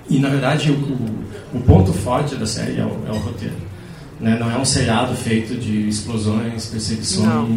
[0.09, 3.71] E, na verdade, o, o, o ponto forte da série é o, é o roteiro.
[4.21, 4.37] Né?
[4.39, 7.27] Não é um seriado feito de explosões, perseguições.
[7.27, 7.49] Não.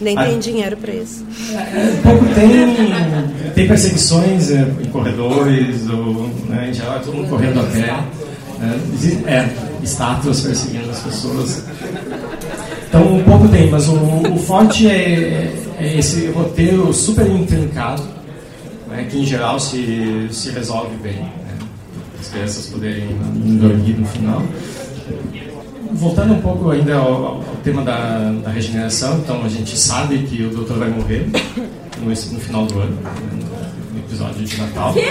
[0.00, 1.24] Nem tem dinheiro para isso.
[1.54, 7.60] É, pouco tem, tem perseguições é, em corredores, ou, né, em geral, todo mundo correndo
[7.60, 8.04] a pé.
[8.62, 11.64] É, é, estátuas perseguindo as pessoas.
[12.92, 18.02] Então, um pouco tem, mas o, o forte é, é, esse roteiro super intrincado,
[18.86, 21.14] né, que em geral se, se resolve bem.
[21.14, 21.58] Né,
[22.20, 23.08] as crianças poderem
[23.58, 24.42] dormir no final.
[25.92, 30.42] Voltando um pouco ainda ao, ao tema da, da, regeneração, então a gente sabe que
[30.44, 31.26] o doutor vai morrer
[31.98, 32.98] no, no final do ano,
[33.94, 34.94] no, episódio de Natal.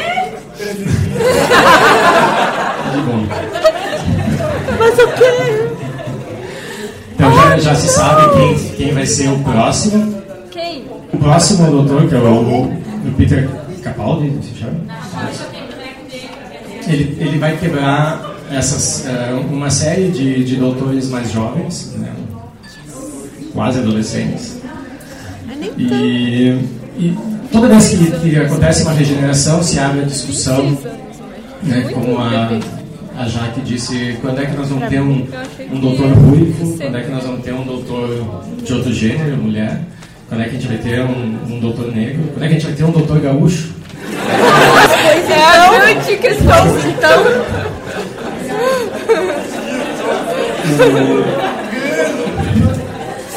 [4.77, 5.70] Mas o quê?
[7.59, 10.21] Já, se sabe quem, quem vai ser o próximo.
[10.49, 10.85] Quem?
[11.13, 13.49] O próximo doutor, que é o, o Peter
[13.83, 14.79] Capaldi, se chama?
[16.87, 22.11] Ele, ele vai quebrar essas, uh, uma série de, de doutores mais jovens, né?
[23.53, 24.57] quase adolescentes.
[25.77, 26.57] E,
[26.97, 27.17] e
[27.51, 30.77] toda vez que, que acontece uma regeneração, se abre a discussão
[31.63, 32.59] né, como a,
[33.17, 35.27] a Jaque disse, quando é que nós vamos ter um,
[35.71, 39.81] um doutor ruivo, quando é que nós vamos ter um doutor de outro gênero, mulher,
[40.29, 42.59] quando é que a gente vai ter um, um doutor negro, quando é que a
[42.59, 43.73] gente vai ter um doutor gaúcho?
[45.29, 47.23] É a grande questão, então.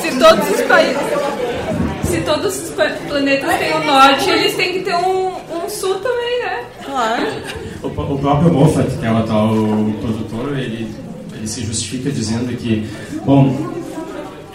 [0.01, 1.03] Se todos os países.
[2.05, 2.71] Se todos os
[3.09, 6.65] planetas têm o norte, eles têm que ter um, um sul também, né?
[6.85, 7.27] Claro.
[7.85, 9.55] O, o próprio Moffat, que é o atual
[10.01, 10.89] produtor, ele,
[11.35, 12.89] ele se justifica dizendo que,
[13.25, 13.55] bom,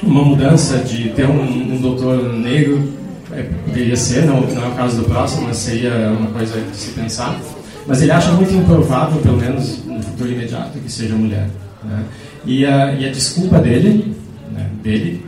[0.02, 3.00] uma mudança de ter um, um doutor negro
[3.32, 6.76] é, poderia ser, não, não é o caso do próximo, mas seria uma coisa de
[6.76, 7.40] se pensar.
[7.86, 11.48] Mas ele acha muito improvável, pelo menos no futuro imediato, que seja mulher.
[11.84, 12.04] Né?
[12.46, 14.16] E, a, e a desculpa dele,
[14.52, 15.24] né, dele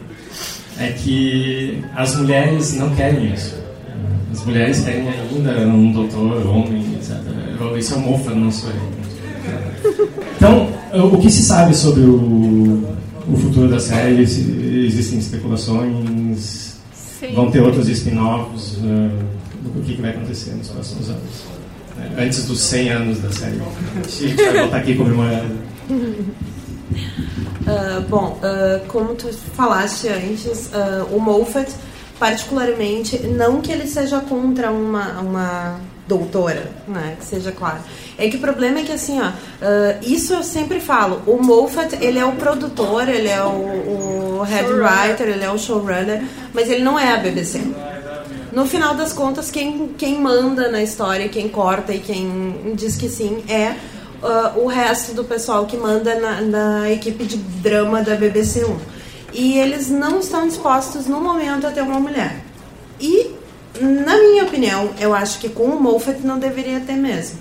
[0.79, 3.61] é que as mulheres não querem isso.
[4.31, 7.17] As mulheres querem ainda um doutor, homem, etc.
[7.78, 9.02] Isso é um mofa, não sou eu.
[10.36, 10.67] Então,
[11.13, 12.84] o que se sabe sobre o,
[13.28, 14.21] o futuro da série?
[14.21, 16.76] Existem especulações?
[17.19, 17.34] Sim.
[17.34, 18.78] Vão ter outros spin-offs?
[18.78, 19.12] Uh,
[19.76, 21.45] o que, que vai acontecer nos próximos anos?
[22.00, 23.62] É, antes dos 100 anos da série.
[23.62, 25.56] A gente vai voltar aqui comemorando.
[27.62, 31.71] Uh, bom, uh, como tu falaste antes, uh, o Moffat,
[32.19, 35.80] particularmente, não que ele seja contra uma, uma
[36.12, 37.80] doutora, né, que seja claro.
[38.17, 39.32] É que o problema é que, assim, ó,
[40.02, 44.69] isso eu sempre falo, o Moffat, ele é o produtor, ele é o, o head
[44.74, 46.21] writer, ele é o showrunner,
[46.54, 47.62] mas ele não é a BBC.
[48.52, 53.08] No final das contas, quem, quem manda na história, quem corta e quem diz que
[53.08, 53.76] sim é
[54.21, 58.78] uh, o resto do pessoal que manda na, na equipe de drama da BBC 1.
[59.34, 62.41] E eles não estão dispostos no momento a ter uma mulher.
[63.00, 63.32] E,
[63.81, 67.39] na minha opinião, eu acho que com o Moffat não deveria ter mesmo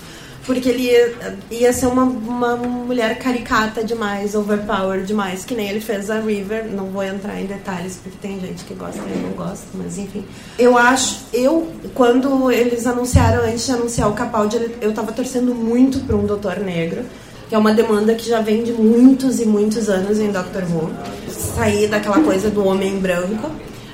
[0.50, 5.80] porque ele ia, ia ser uma, uma mulher caricata demais, overpowered demais, que nem ele
[5.80, 6.64] fez a River.
[6.64, 10.24] Não vou entrar em detalhes porque tem gente que gosta e não gosta, mas enfim.
[10.58, 16.00] Eu acho, eu, quando eles anunciaram, antes de anunciar o Capaldi, eu tava torcendo muito
[16.00, 17.04] para um Doutor Negro
[17.48, 20.88] que é uma demanda que já vem de muitos e muitos anos em Doctor Who.
[21.28, 23.50] Sair daquela coisa do homem branco.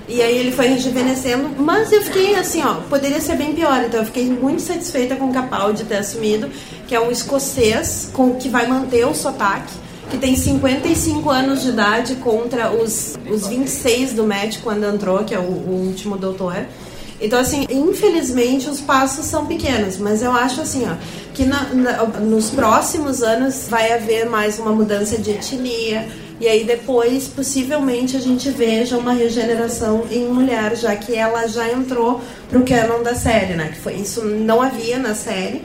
[0.08, 3.82] E aí ele foi rejuvenescendo, mas eu fiquei assim, ó, poderia ser bem pior.
[3.84, 6.48] Então eu fiquei muito satisfeita com o Capaldi ter assumido,
[6.86, 9.72] que é um escocês com que vai manter o sotaque,
[10.08, 15.34] que tem 55 anos de idade contra os, os 26 do Matt quando entrou, que
[15.34, 16.66] é o, o último doutor.
[17.20, 20.94] Então, assim, infelizmente os passos são pequenos, mas eu acho assim, ó,
[21.34, 26.06] que na, na, nos próximos anos vai haver mais uma mudança de etnia,
[26.38, 31.70] e aí depois, possivelmente, a gente veja uma regeneração em mulher, já que ela já
[31.72, 32.20] entrou
[32.50, 33.70] pro canon da série, né?
[33.72, 35.62] Que foi, isso não havia na série.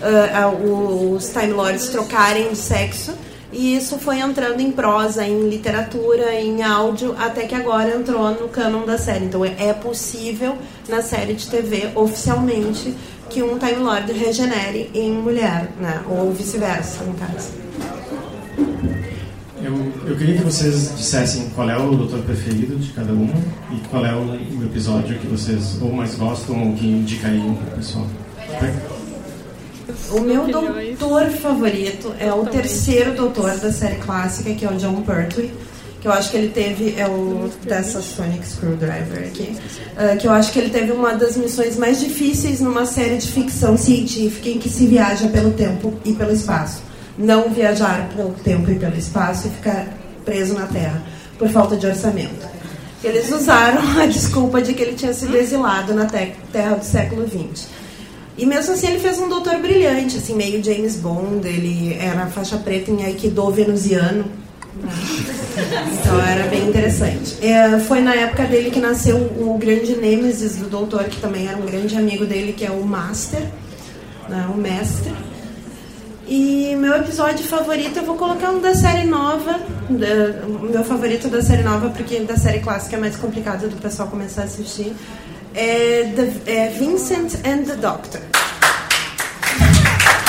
[0.00, 3.12] Uh, os Time Lords trocarem de sexo.
[3.50, 8.48] E isso foi entrando em prosa, em literatura, em áudio, até que agora entrou no
[8.48, 9.24] canon da série.
[9.24, 12.92] Então é possível na série de TV, oficialmente,
[13.30, 16.02] que um Time Lord regenere em mulher, né?
[16.10, 17.67] Ou vice-versa, no caso.
[20.18, 23.32] Queria que vocês dissessem qual é o doutor preferido de cada uma
[23.70, 27.74] e qual é o, o episódio que vocês ou mais gostam ou que indicariam para
[27.74, 28.06] o pessoal.
[30.10, 35.02] O meu doutor favorito é o terceiro doutor da série clássica, que é o John
[35.02, 35.52] Pertwee,
[36.00, 40.32] que eu acho que ele teve é o dessa Sonic Screwdriver aqui, uh, que eu
[40.32, 44.58] acho que ele teve uma das missões mais difíceis numa série de ficção científica em
[44.58, 46.82] que se viaja pelo tempo e pelo espaço.
[47.16, 49.86] Não viajar pelo tempo e pelo espaço e ficar
[50.28, 51.02] preso na Terra
[51.38, 52.46] por falta de orçamento.
[53.02, 57.66] Eles usaram a desculpa de que ele tinha sido exilado na Terra do século XX.
[58.36, 62.56] E mesmo assim ele fez um doutor brilhante, assim, meio James Bond, ele era faixa
[62.56, 64.26] preta em Aikido venusiano.
[66.00, 67.36] Então era bem interessante.
[67.44, 71.56] É, foi na época dele que nasceu o grande nêmesis do doutor, que também era
[71.56, 73.42] um grande amigo dele, que é o Master,
[74.28, 75.12] né, o mestre.
[76.30, 79.58] E meu episódio favorito, eu vou colocar um da série nova.
[79.88, 84.08] Da, meu favorito da série nova, porque da série clássica é mais complicado do pessoal
[84.08, 84.94] começar a assistir
[85.54, 88.20] é, the, é Vincent and the Doctor.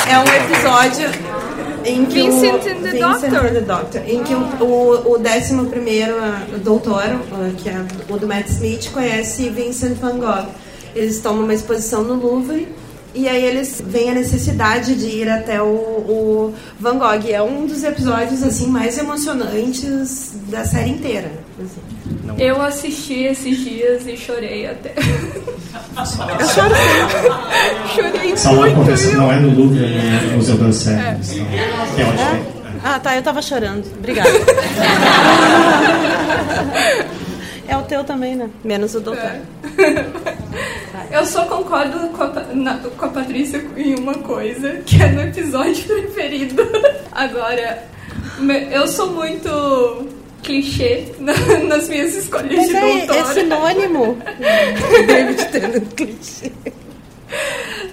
[0.08, 1.10] É um episódio
[1.84, 3.46] em que Vincent o and the Vincent Doctor.
[3.46, 6.16] and the Doctor, em que o, o, o 11 primeiro
[6.64, 10.48] doutor, uh, que é o do Matt Smith, conhece Vincent Van Gogh.
[10.96, 12.79] Eles estão numa exposição no Louvre
[13.14, 17.28] e aí eles veem a necessidade de ir até o, o Van Gogh.
[17.30, 21.30] É um dos episódios assim mais emocionantes da série inteira.
[21.60, 21.82] assim.
[22.38, 24.94] Eu assisti esses dias e chorei até.
[24.98, 26.06] Eu
[27.96, 29.18] chorei Só uma muito.
[29.18, 31.18] não é no Louvre, é no Museu que é.
[32.84, 33.86] Ah, tá, eu tava chorando.
[33.98, 34.30] Obrigada.
[37.70, 38.50] É o teu também, né?
[38.64, 39.32] Menos o doutor.
[41.12, 45.22] Eu só concordo com a, na- com a Patrícia em uma coisa, que é no
[45.22, 46.62] episódio preferido.
[47.12, 47.84] Agora,
[48.72, 50.08] eu sou muito
[50.44, 51.34] clichê na-
[51.68, 53.20] nas minhas escolhas Mas de é, doutora.
[53.20, 54.18] é sinônimo.
[55.08, 56.52] David Tennant clichê.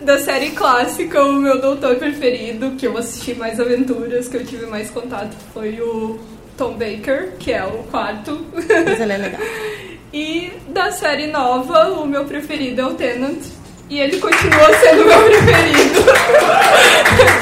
[0.03, 4.67] Da série clássica, o meu doutor preferido, que eu assisti mais aventuras, que eu tive
[4.67, 6.19] mais contato, foi o
[6.57, 8.47] Tom Baker, que é o quarto.
[8.53, 9.41] Mas ele é legal.
[10.13, 13.45] E da série nova, o meu preferido é o Tenant.
[13.91, 16.01] E ele continua sendo o meu preferido.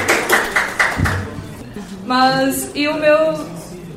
[2.05, 3.55] Mas, e o meu.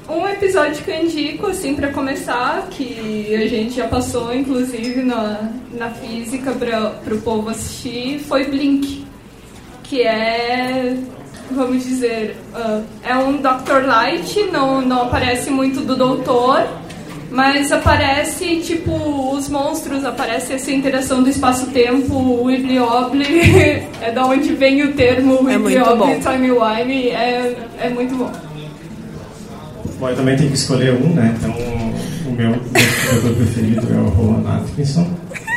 [0.09, 5.51] Um episódio que eu indico, assim, pra começar, que a gente já passou, inclusive, na,
[5.73, 9.05] na física pra, pro povo assistir, foi Blink.
[9.83, 10.97] Que é.
[11.59, 12.37] Vamos dizer.
[12.55, 13.85] ah, é um Dr.
[13.85, 16.65] Light, não, não aparece muito do doutor.
[17.31, 18.93] Mas aparece, tipo,
[19.35, 25.39] os monstros, aparece essa interação do espaço-tempo, o Wibbly-Wobbly, é da onde vem o termo
[25.51, 26.21] É muito Wibbly-Wobbly, bom.
[26.21, 28.31] Timey-Wimey, é, é muito bom.
[30.01, 31.35] Bom, eu também tenho que escolher um, né?
[31.39, 35.07] Então, o meu jogador preferido é o Rowan Atkinson,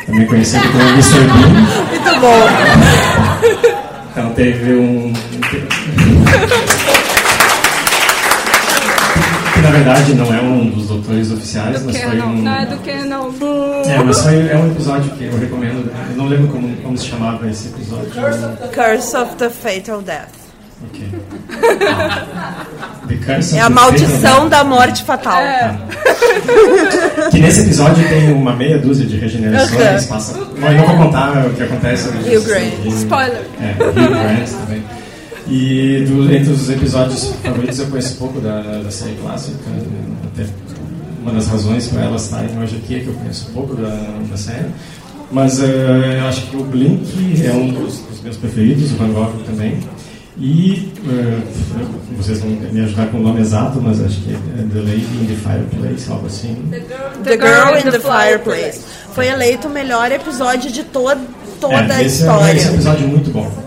[0.07, 1.19] também conhecido como Mr.
[1.19, 1.61] Bean.
[1.91, 3.71] Muito bom.
[4.11, 5.13] Então, teve um.
[9.53, 12.41] Que na verdade não é um dos doutores oficiais, Do mas foi não, um.
[12.41, 13.31] não é do que não.
[13.31, 13.81] Boo.
[13.85, 15.91] É, mas foi, é um episódio que eu recomendo.
[16.09, 18.09] Eu não lembro como, como se chamava esse episódio.
[18.73, 20.41] Curse of the Fatal Death.
[20.89, 21.07] Ok.
[23.07, 25.39] The Curse of É a maldição da morte fatal.
[25.39, 25.75] É,
[27.29, 30.05] Que nesse episódio tem uma meia dúzia de regenerações.
[30.05, 30.33] Passa...
[30.33, 32.09] Bom, eu não vou contar o que acontece.
[32.09, 32.85] Hugh Grant.
[32.85, 33.41] spoiler.
[33.61, 34.83] É, Hugh Grant também.
[35.51, 39.57] E do, entre os episódios favoritos eu conheço pouco da, da série clássica.
[40.33, 40.45] Até
[41.21, 43.89] uma das razões para elas estarem hoje aqui é que eu conheço pouco da,
[44.29, 44.69] da série.
[45.29, 49.09] Mas eh, eu acho que o Blink é um dos, dos meus preferidos, o Van
[49.09, 49.77] Gogh também.
[50.37, 51.39] E eh,
[52.17, 54.37] vocês vão me ajudar com o nome exato, mas acho que é
[54.73, 56.55] The Lady in the Fireplace, algo assim.
[57.23, 58.81] The Girl in the Fireplace.
[59.13, 61.09] Foi eleito o melhor episódio de to
[61.59, 62.51] toda a esse, história.
[62.51, 63.60] É, esse é episódio muito bom.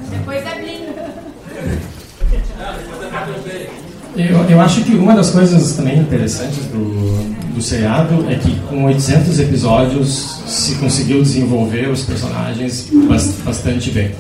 [4.17, 8.85] Eu, eu acho que uma das coisas também interessantes do, do seriado é que com
[8.85, 14.13] 800 episódios se conseguiu desenvolver os personagens bas- bastante bem.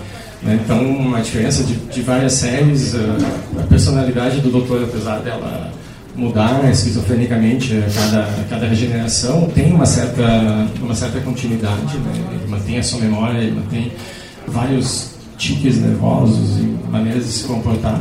[0.42, 0.58] né?
[0.64, 5.70] Então, a diferença de, de várias séries, a, a personalidade do doutor, apesar dela
[6.16, 11.96] mudar esquizofrenicamente a cada, a cada regeneração, tem uma certa, uma certa continuidade.
[11.98, 12.12] Né?
[12.32, 13.92] Ele mantém a sua memória, ele mantém
[14.46, 18.00] vários tiques nervosos e maneiras de se comportar.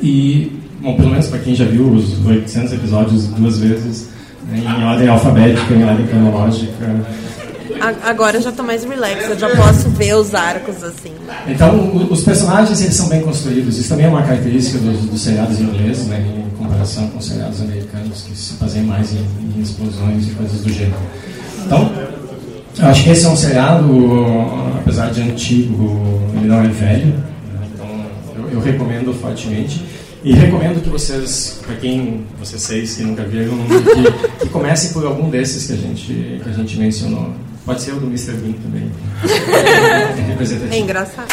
[0.00, 4.08] E, bom, pelo menos para quem já viu os 800 episódios duas vezes,
[4.48, 6.72] né, em ordem alfabética, em ordem cronológica.
[8.04, 11.12] Agora eu já tô mais relax, eu já posso ver os arcos assim.
[11.48, 13.78] Então, os personagens eles são bem construídos.
[13.78, 17.60] Isso também é uma característica dos, dos seriados ingleses, né, em comparação com os seriados
[17.60, 19.26] americanos, que se baseiam mais em,
[19.56, 20.94] em explosões e coisas do gênero.
[21.64, 21.90] Então,
[22.78, 23.86] eu acho que esse é um seriado,
[24.78, 27.06] apesar de antigo, ele não é velho.
[27.06, 27.86] né, Então,
[28.36, 29.82] eu, eu recomendo fortemente.
[30.24, 33.56] E recomendo que vocês, para quem vocês seis que nunca viram,
[34.38, 37.34] que, que comecem por algum desses que a gente, que a gente mencionou.
[37.64, 38.32] Pode ser o do Mr.
[38.32, 38.90] Bean também.
[40.72, 41.28] É engraçado.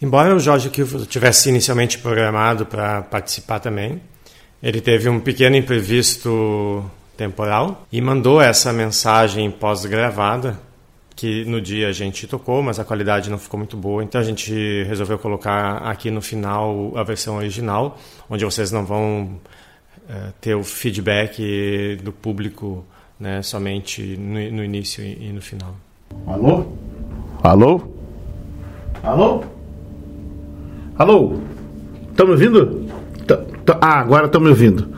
[0.00, 4.00] Embora o Jorge Kilfield tivesse inicialmente programado para participar também,
[4.62, 6.84] ele teve um pequeno imprevisto
[7.16, 10.58] temporal e mandou essa mensagem pós-gravada
[11.14, 14.24] que no dia a gente tocou, mas a qualidade não ficou muito boa, então a
[14.24, 17.98] gente resolveu colocar aqui no final a versão original,
[18.28, 19.38] onde vocês não vão
[20.08, 22.84] uh, ter o feedback do público
[23.20, 25.76] né, somente no, no início e, e no final.
[26.26, 26.66] Alô?
[27.42, 27.82] Alô?
[29.02, 29.44] Alô?
[30.98, 31.38] Alô?
[32.10, 32.86] Estão me ouvindo?
[33.26, 34.88] Tá, ah, agora estão me ouvindo.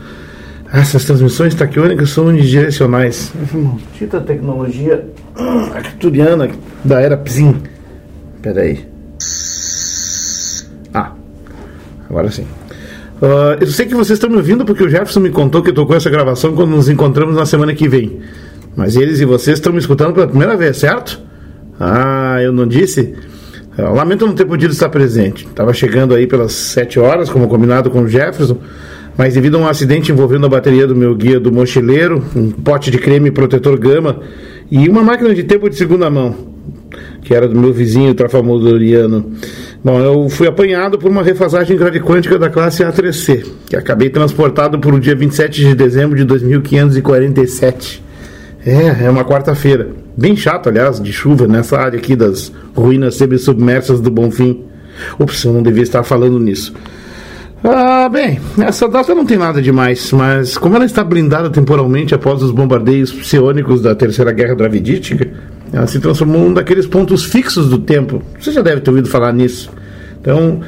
[0.72, 3.32] Essas transmissões taquiônicas são unidirecionais.
[3.52, 5.06] Maldita tecnologia
[5.74, 6.50] arcturiana
[6.84, 7.56] da era Pzin.
[8.42, 8.86] Pera aí.
[10.92, 11.12] Ah,
[12.08, 12.46] agora sim.
[13.22, 15.96] Uh, eu sei que vocês estão me ouvindo porque o Jefferson me contou que tocou
[15.96, 18.20] essa gravação quando nos encontramos na semana que vem.
[18.76, 21.20] Mas eles e vocês estão me escutando pela primeira vez, certo?
[21.78, 23.14] Ah, eu não disse?
[23.78, 25.46] Eu lamento não ter podido estar presente.
[25.46, 28.58] Estava chegando aí pelas 7 horas, como combinado com o Jefferson
[29.16, 32.90] mas devido a um acidente envolvendo a bateria do meu guia do mochileiro, um pote
[32.90, 34.20] de creme protetor gama
[34.70, 36.34] e uma máquina de tempo de segunda mão,
[37.22, 39.32] que era do meu vizinho trafamodoriano.
[39.84, 44.94] Bom, eu fui apanhado por uma refasagem quântica da classe A3C, que acabei transportado para
[44.94, 48.02] o dia 27 de dezembro de 2547.
[48.66, 49.88] É, é uma quarta-feira.
[50.16, 54.64] Bem chato, aliás, de chuva nessa área aqui das ruínas semi-submersas do Bonfim.
[55.18, 56.72] Ups, eu não devia estar falando nisso.
[57.66, 62.42] Ah, bem, essa data não tem nada demais, mas como ela está blindada temporalmente após
[62.42, 65.30] os bombardeios psiônicos da Terceira Guerra Dravidítica,
[65.72, 68.22] ela se transformou em um daqueles pontos fixos do tempo.
[68.38, 69.72] Você já deve ter ouvido falar nisso.
[70.20, 70.60] Então,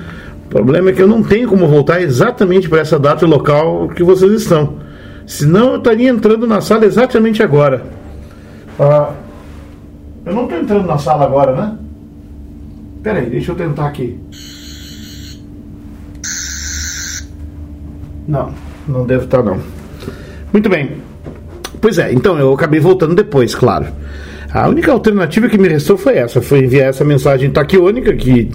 [0.46, 3.88] o problema é que eu não tenho como voltar exatamente para essa data e local
[3.88, 4.76] que vocês estão.
[5.26, 7.84] Senão eu estaria entrando na sala exatamente agora.
[8.80, 9.10] Ah,
[10.24, 11.76] eu não estou entrando na sala agora, né?
[13.02, 14.18] Peraí, deixa eu tentar aqui.
[18.26, 18.52] Não,
[18.86, 19.58] não devo estar não.
[20.52, 20.90] Muito bem.
[21.80, 23.86] Pois é, então eu acabei voltando depois, claro.
[24.52, 28.50] A única alternativa que me restou foi essa, foi enviar essa mensagem taquiônica que,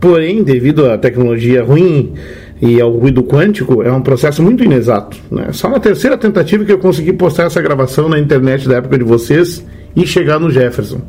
[0.00, 2.14] porém, devido à tecnologia ruim
[2.60, 5.16] e ao ruído quântico, é um processo muito inexato.
[5.30, 5.48] Né?
[5.52, 9.04] Só na terceira tentativa que eu consegui postar essa gravação na internet da época de
[9.04, 9.64] vocês
[9.94, 11.02] e chegar no Jefferson.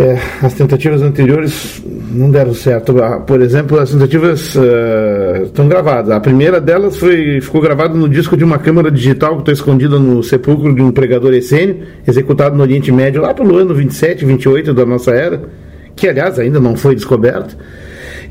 [0.00, 3.02] É, as tentativas anteriores não deram certo.
[3.02, 6.10] Ah, por exemplo, as tentativas uh, estão gravadas.
[6.10, 9.98] A primeira delas foi, ficou gravada no disco de uma câmera digital que está escondida
[9.98, 14.72] no sepulcro de um pregador essênio, executado no Oriente Médio lá pelo ano 27, 28
[14.72, 15.42] da nossa era,
[15.94, 17.54] que aliás ainda não foi descoberto.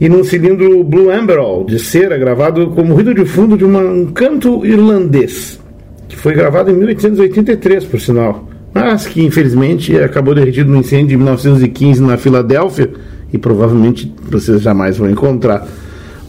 [0.02, 4.08] E num cilindro Blue Amberol de cera, gravado como ruído de fundo de uma, um
[4.08, 5.60] canto irlandês,
[6.08, 11.18] que foi gravado em 1883, por sinal mas que infelizmente acabou derretido no incêndio de
[11.18, 12.92] 1915 na Filadélfia
[13.32, 15.68] e provavelmente vocês jamais vão encontrar.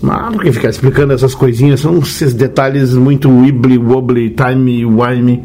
[0.03, 5.43] Mas porque ficar explicando essas coisinhas são esses detalhes muito wibbly wobbly, time wimey.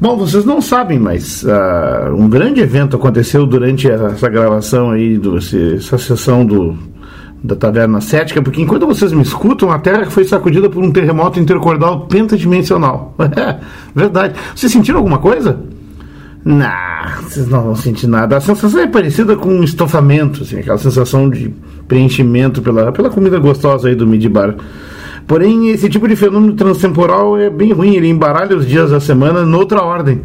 [0.00, 5.38] Bom, vocês não sabem, mas uh, um grande evento aconteceu durante essa gravação aí, do,
[5.38, 6.76] essa sessão do,
[7.42, 11.38] da Taverna Cética, porque enquanto vocês me escutam, a Terra foi sacudida por um terremoto
[11.38, 13.14] intercordal pentadimensional.
[13.36, 13.56] É,
[13.94, 14.34] verdade.
[14.54, 15.58] Vocês sentiram alguma coisa?
[16.44, 16.68] Não,
[17.22, 18.36] vocês não vão sentir nada.
[18.36, 21.50] A sensação é parecida com um estofamento, assim, aquela sensação de
[21.88, 24.54] preenchimento pela, pela comida gostosa aí do Midibar.
[25.26, 29.42] Porém, esse tipo de fenômeno transtemporal é bem ruim, ele embaralha os dias da semana
[29.42, 30.20] noutra ordem,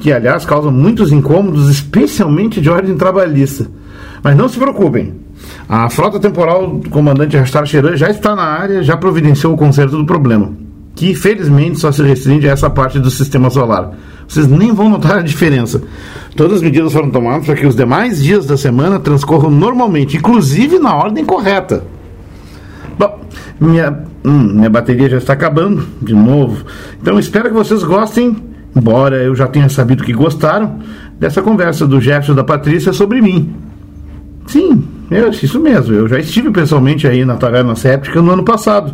[0.00, 3.66] que aliás causa muitos incômodos, especialmente de ordem trabalhista.
[4.22, 5.14] Mas não se preocupem,
[5.68, 9.96] a frota temporal do comandante Rastar Cheran já está na área, já providenciou o conserto
[9.96, 10.52] do problema,
[10.94, 13.90] que felizmente só se restringe a essa parte do sistema solar.
[14.28, 15.82] Vocês nem vão notar a diferença.
[16.34, 20.78] Todas as medidas foram tomadas para que os demais dias da semana transcorram normalmente, inclusive
[20.78, 21.84] na ordem correta.
[22.98, 23.20] Bom,
[23.60, 26.64] minha, hum, minha bateria já está acabando de novo.
[27.00, 28.36] Então espero que vocês gostem,
[28.74, 30.80] embora eu já tenha sabido que gostaram,
[31.18, 33.54] dessa conversa do Jefferson da Patrícia sobre mim.
[34.46, 35.94] Sim, é isso mesmo.
[35.94, 38.92] Eu já estive pessoalmente aí na Taverna Séptica no ano passado.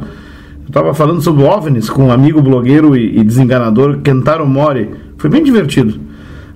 [0.61, 4.91] Eu estava falando sobre OVNIs com um amigo blogueiro e, e desenganador Kentaro Mori
[5.23, 6.01] foi bem divertido.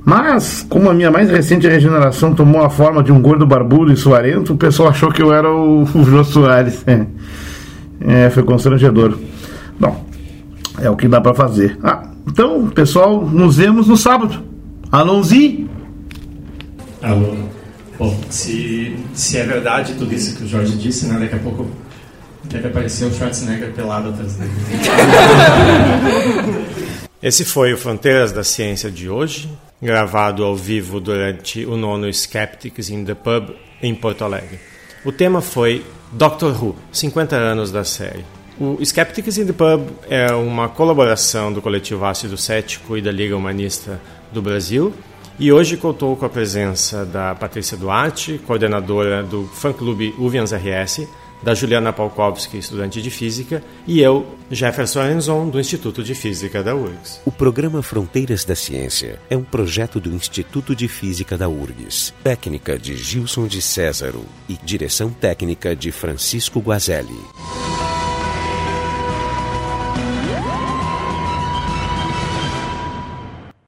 [0.04, 3.96] Mas, como a minha mais recente regeneração tomou a forma de um gordo barbudo e
[3.96, 6.84] suarento, o pessoal achou que eu era o, o Jô Soares.
[7.98, 9.16] É, foi constrangedor.
[9.80, 10.04] Bom,
[10.78, 11.78] é o que dá para fazer.
[11.82, 14.44] Ah, então, pessoal, nos vemos no sábado.
[14.92, 15.66] Alonzi?
[17.02, 17.34] Alô.
[17.98, 21.66] Bom, se, se é verdade tudo isso que o Jorge disse, né, daqui a pouco
[22.44, 24.52] deve aparecer o Schwarzenegger pelado atrás dele.
[27.22, 29.50] Esse foi o Fronteiras da Ciência de hoje,
[29.80, 33.50] gravado ao vivo durante o nono Skeptics in the Pub
[33.82, 34.60] em Porto Alegre.
[35.04, 38.24] O tema foi Doctor Who, 50 anos da série.
[38.60, 43.36] O Skeptics in the Pub é uma colaboração do coletivo Ácido Cético e da Liga
[43.36, 44.00] Humanista
[44.30, 44.92] do Brasil
[45.38, 51.06] e hoje contou com a presença da Patrícia Duarte, coordenadora do fã-clube Uvians RS,
[51.42, 56.74] da Juliana Palkowski, estudante de Física, e eu, Jefferson Enzon, do Instituto de Física da
[56.74, 57.20] URGS.
[57.24, 62.78] O programa Fronteiras da Ciência é um projeto do Instituto de Física da URGS, técnica
[62.78, 67.20] de Gilson de Césaro e direção técnica de Francisco Guazelli.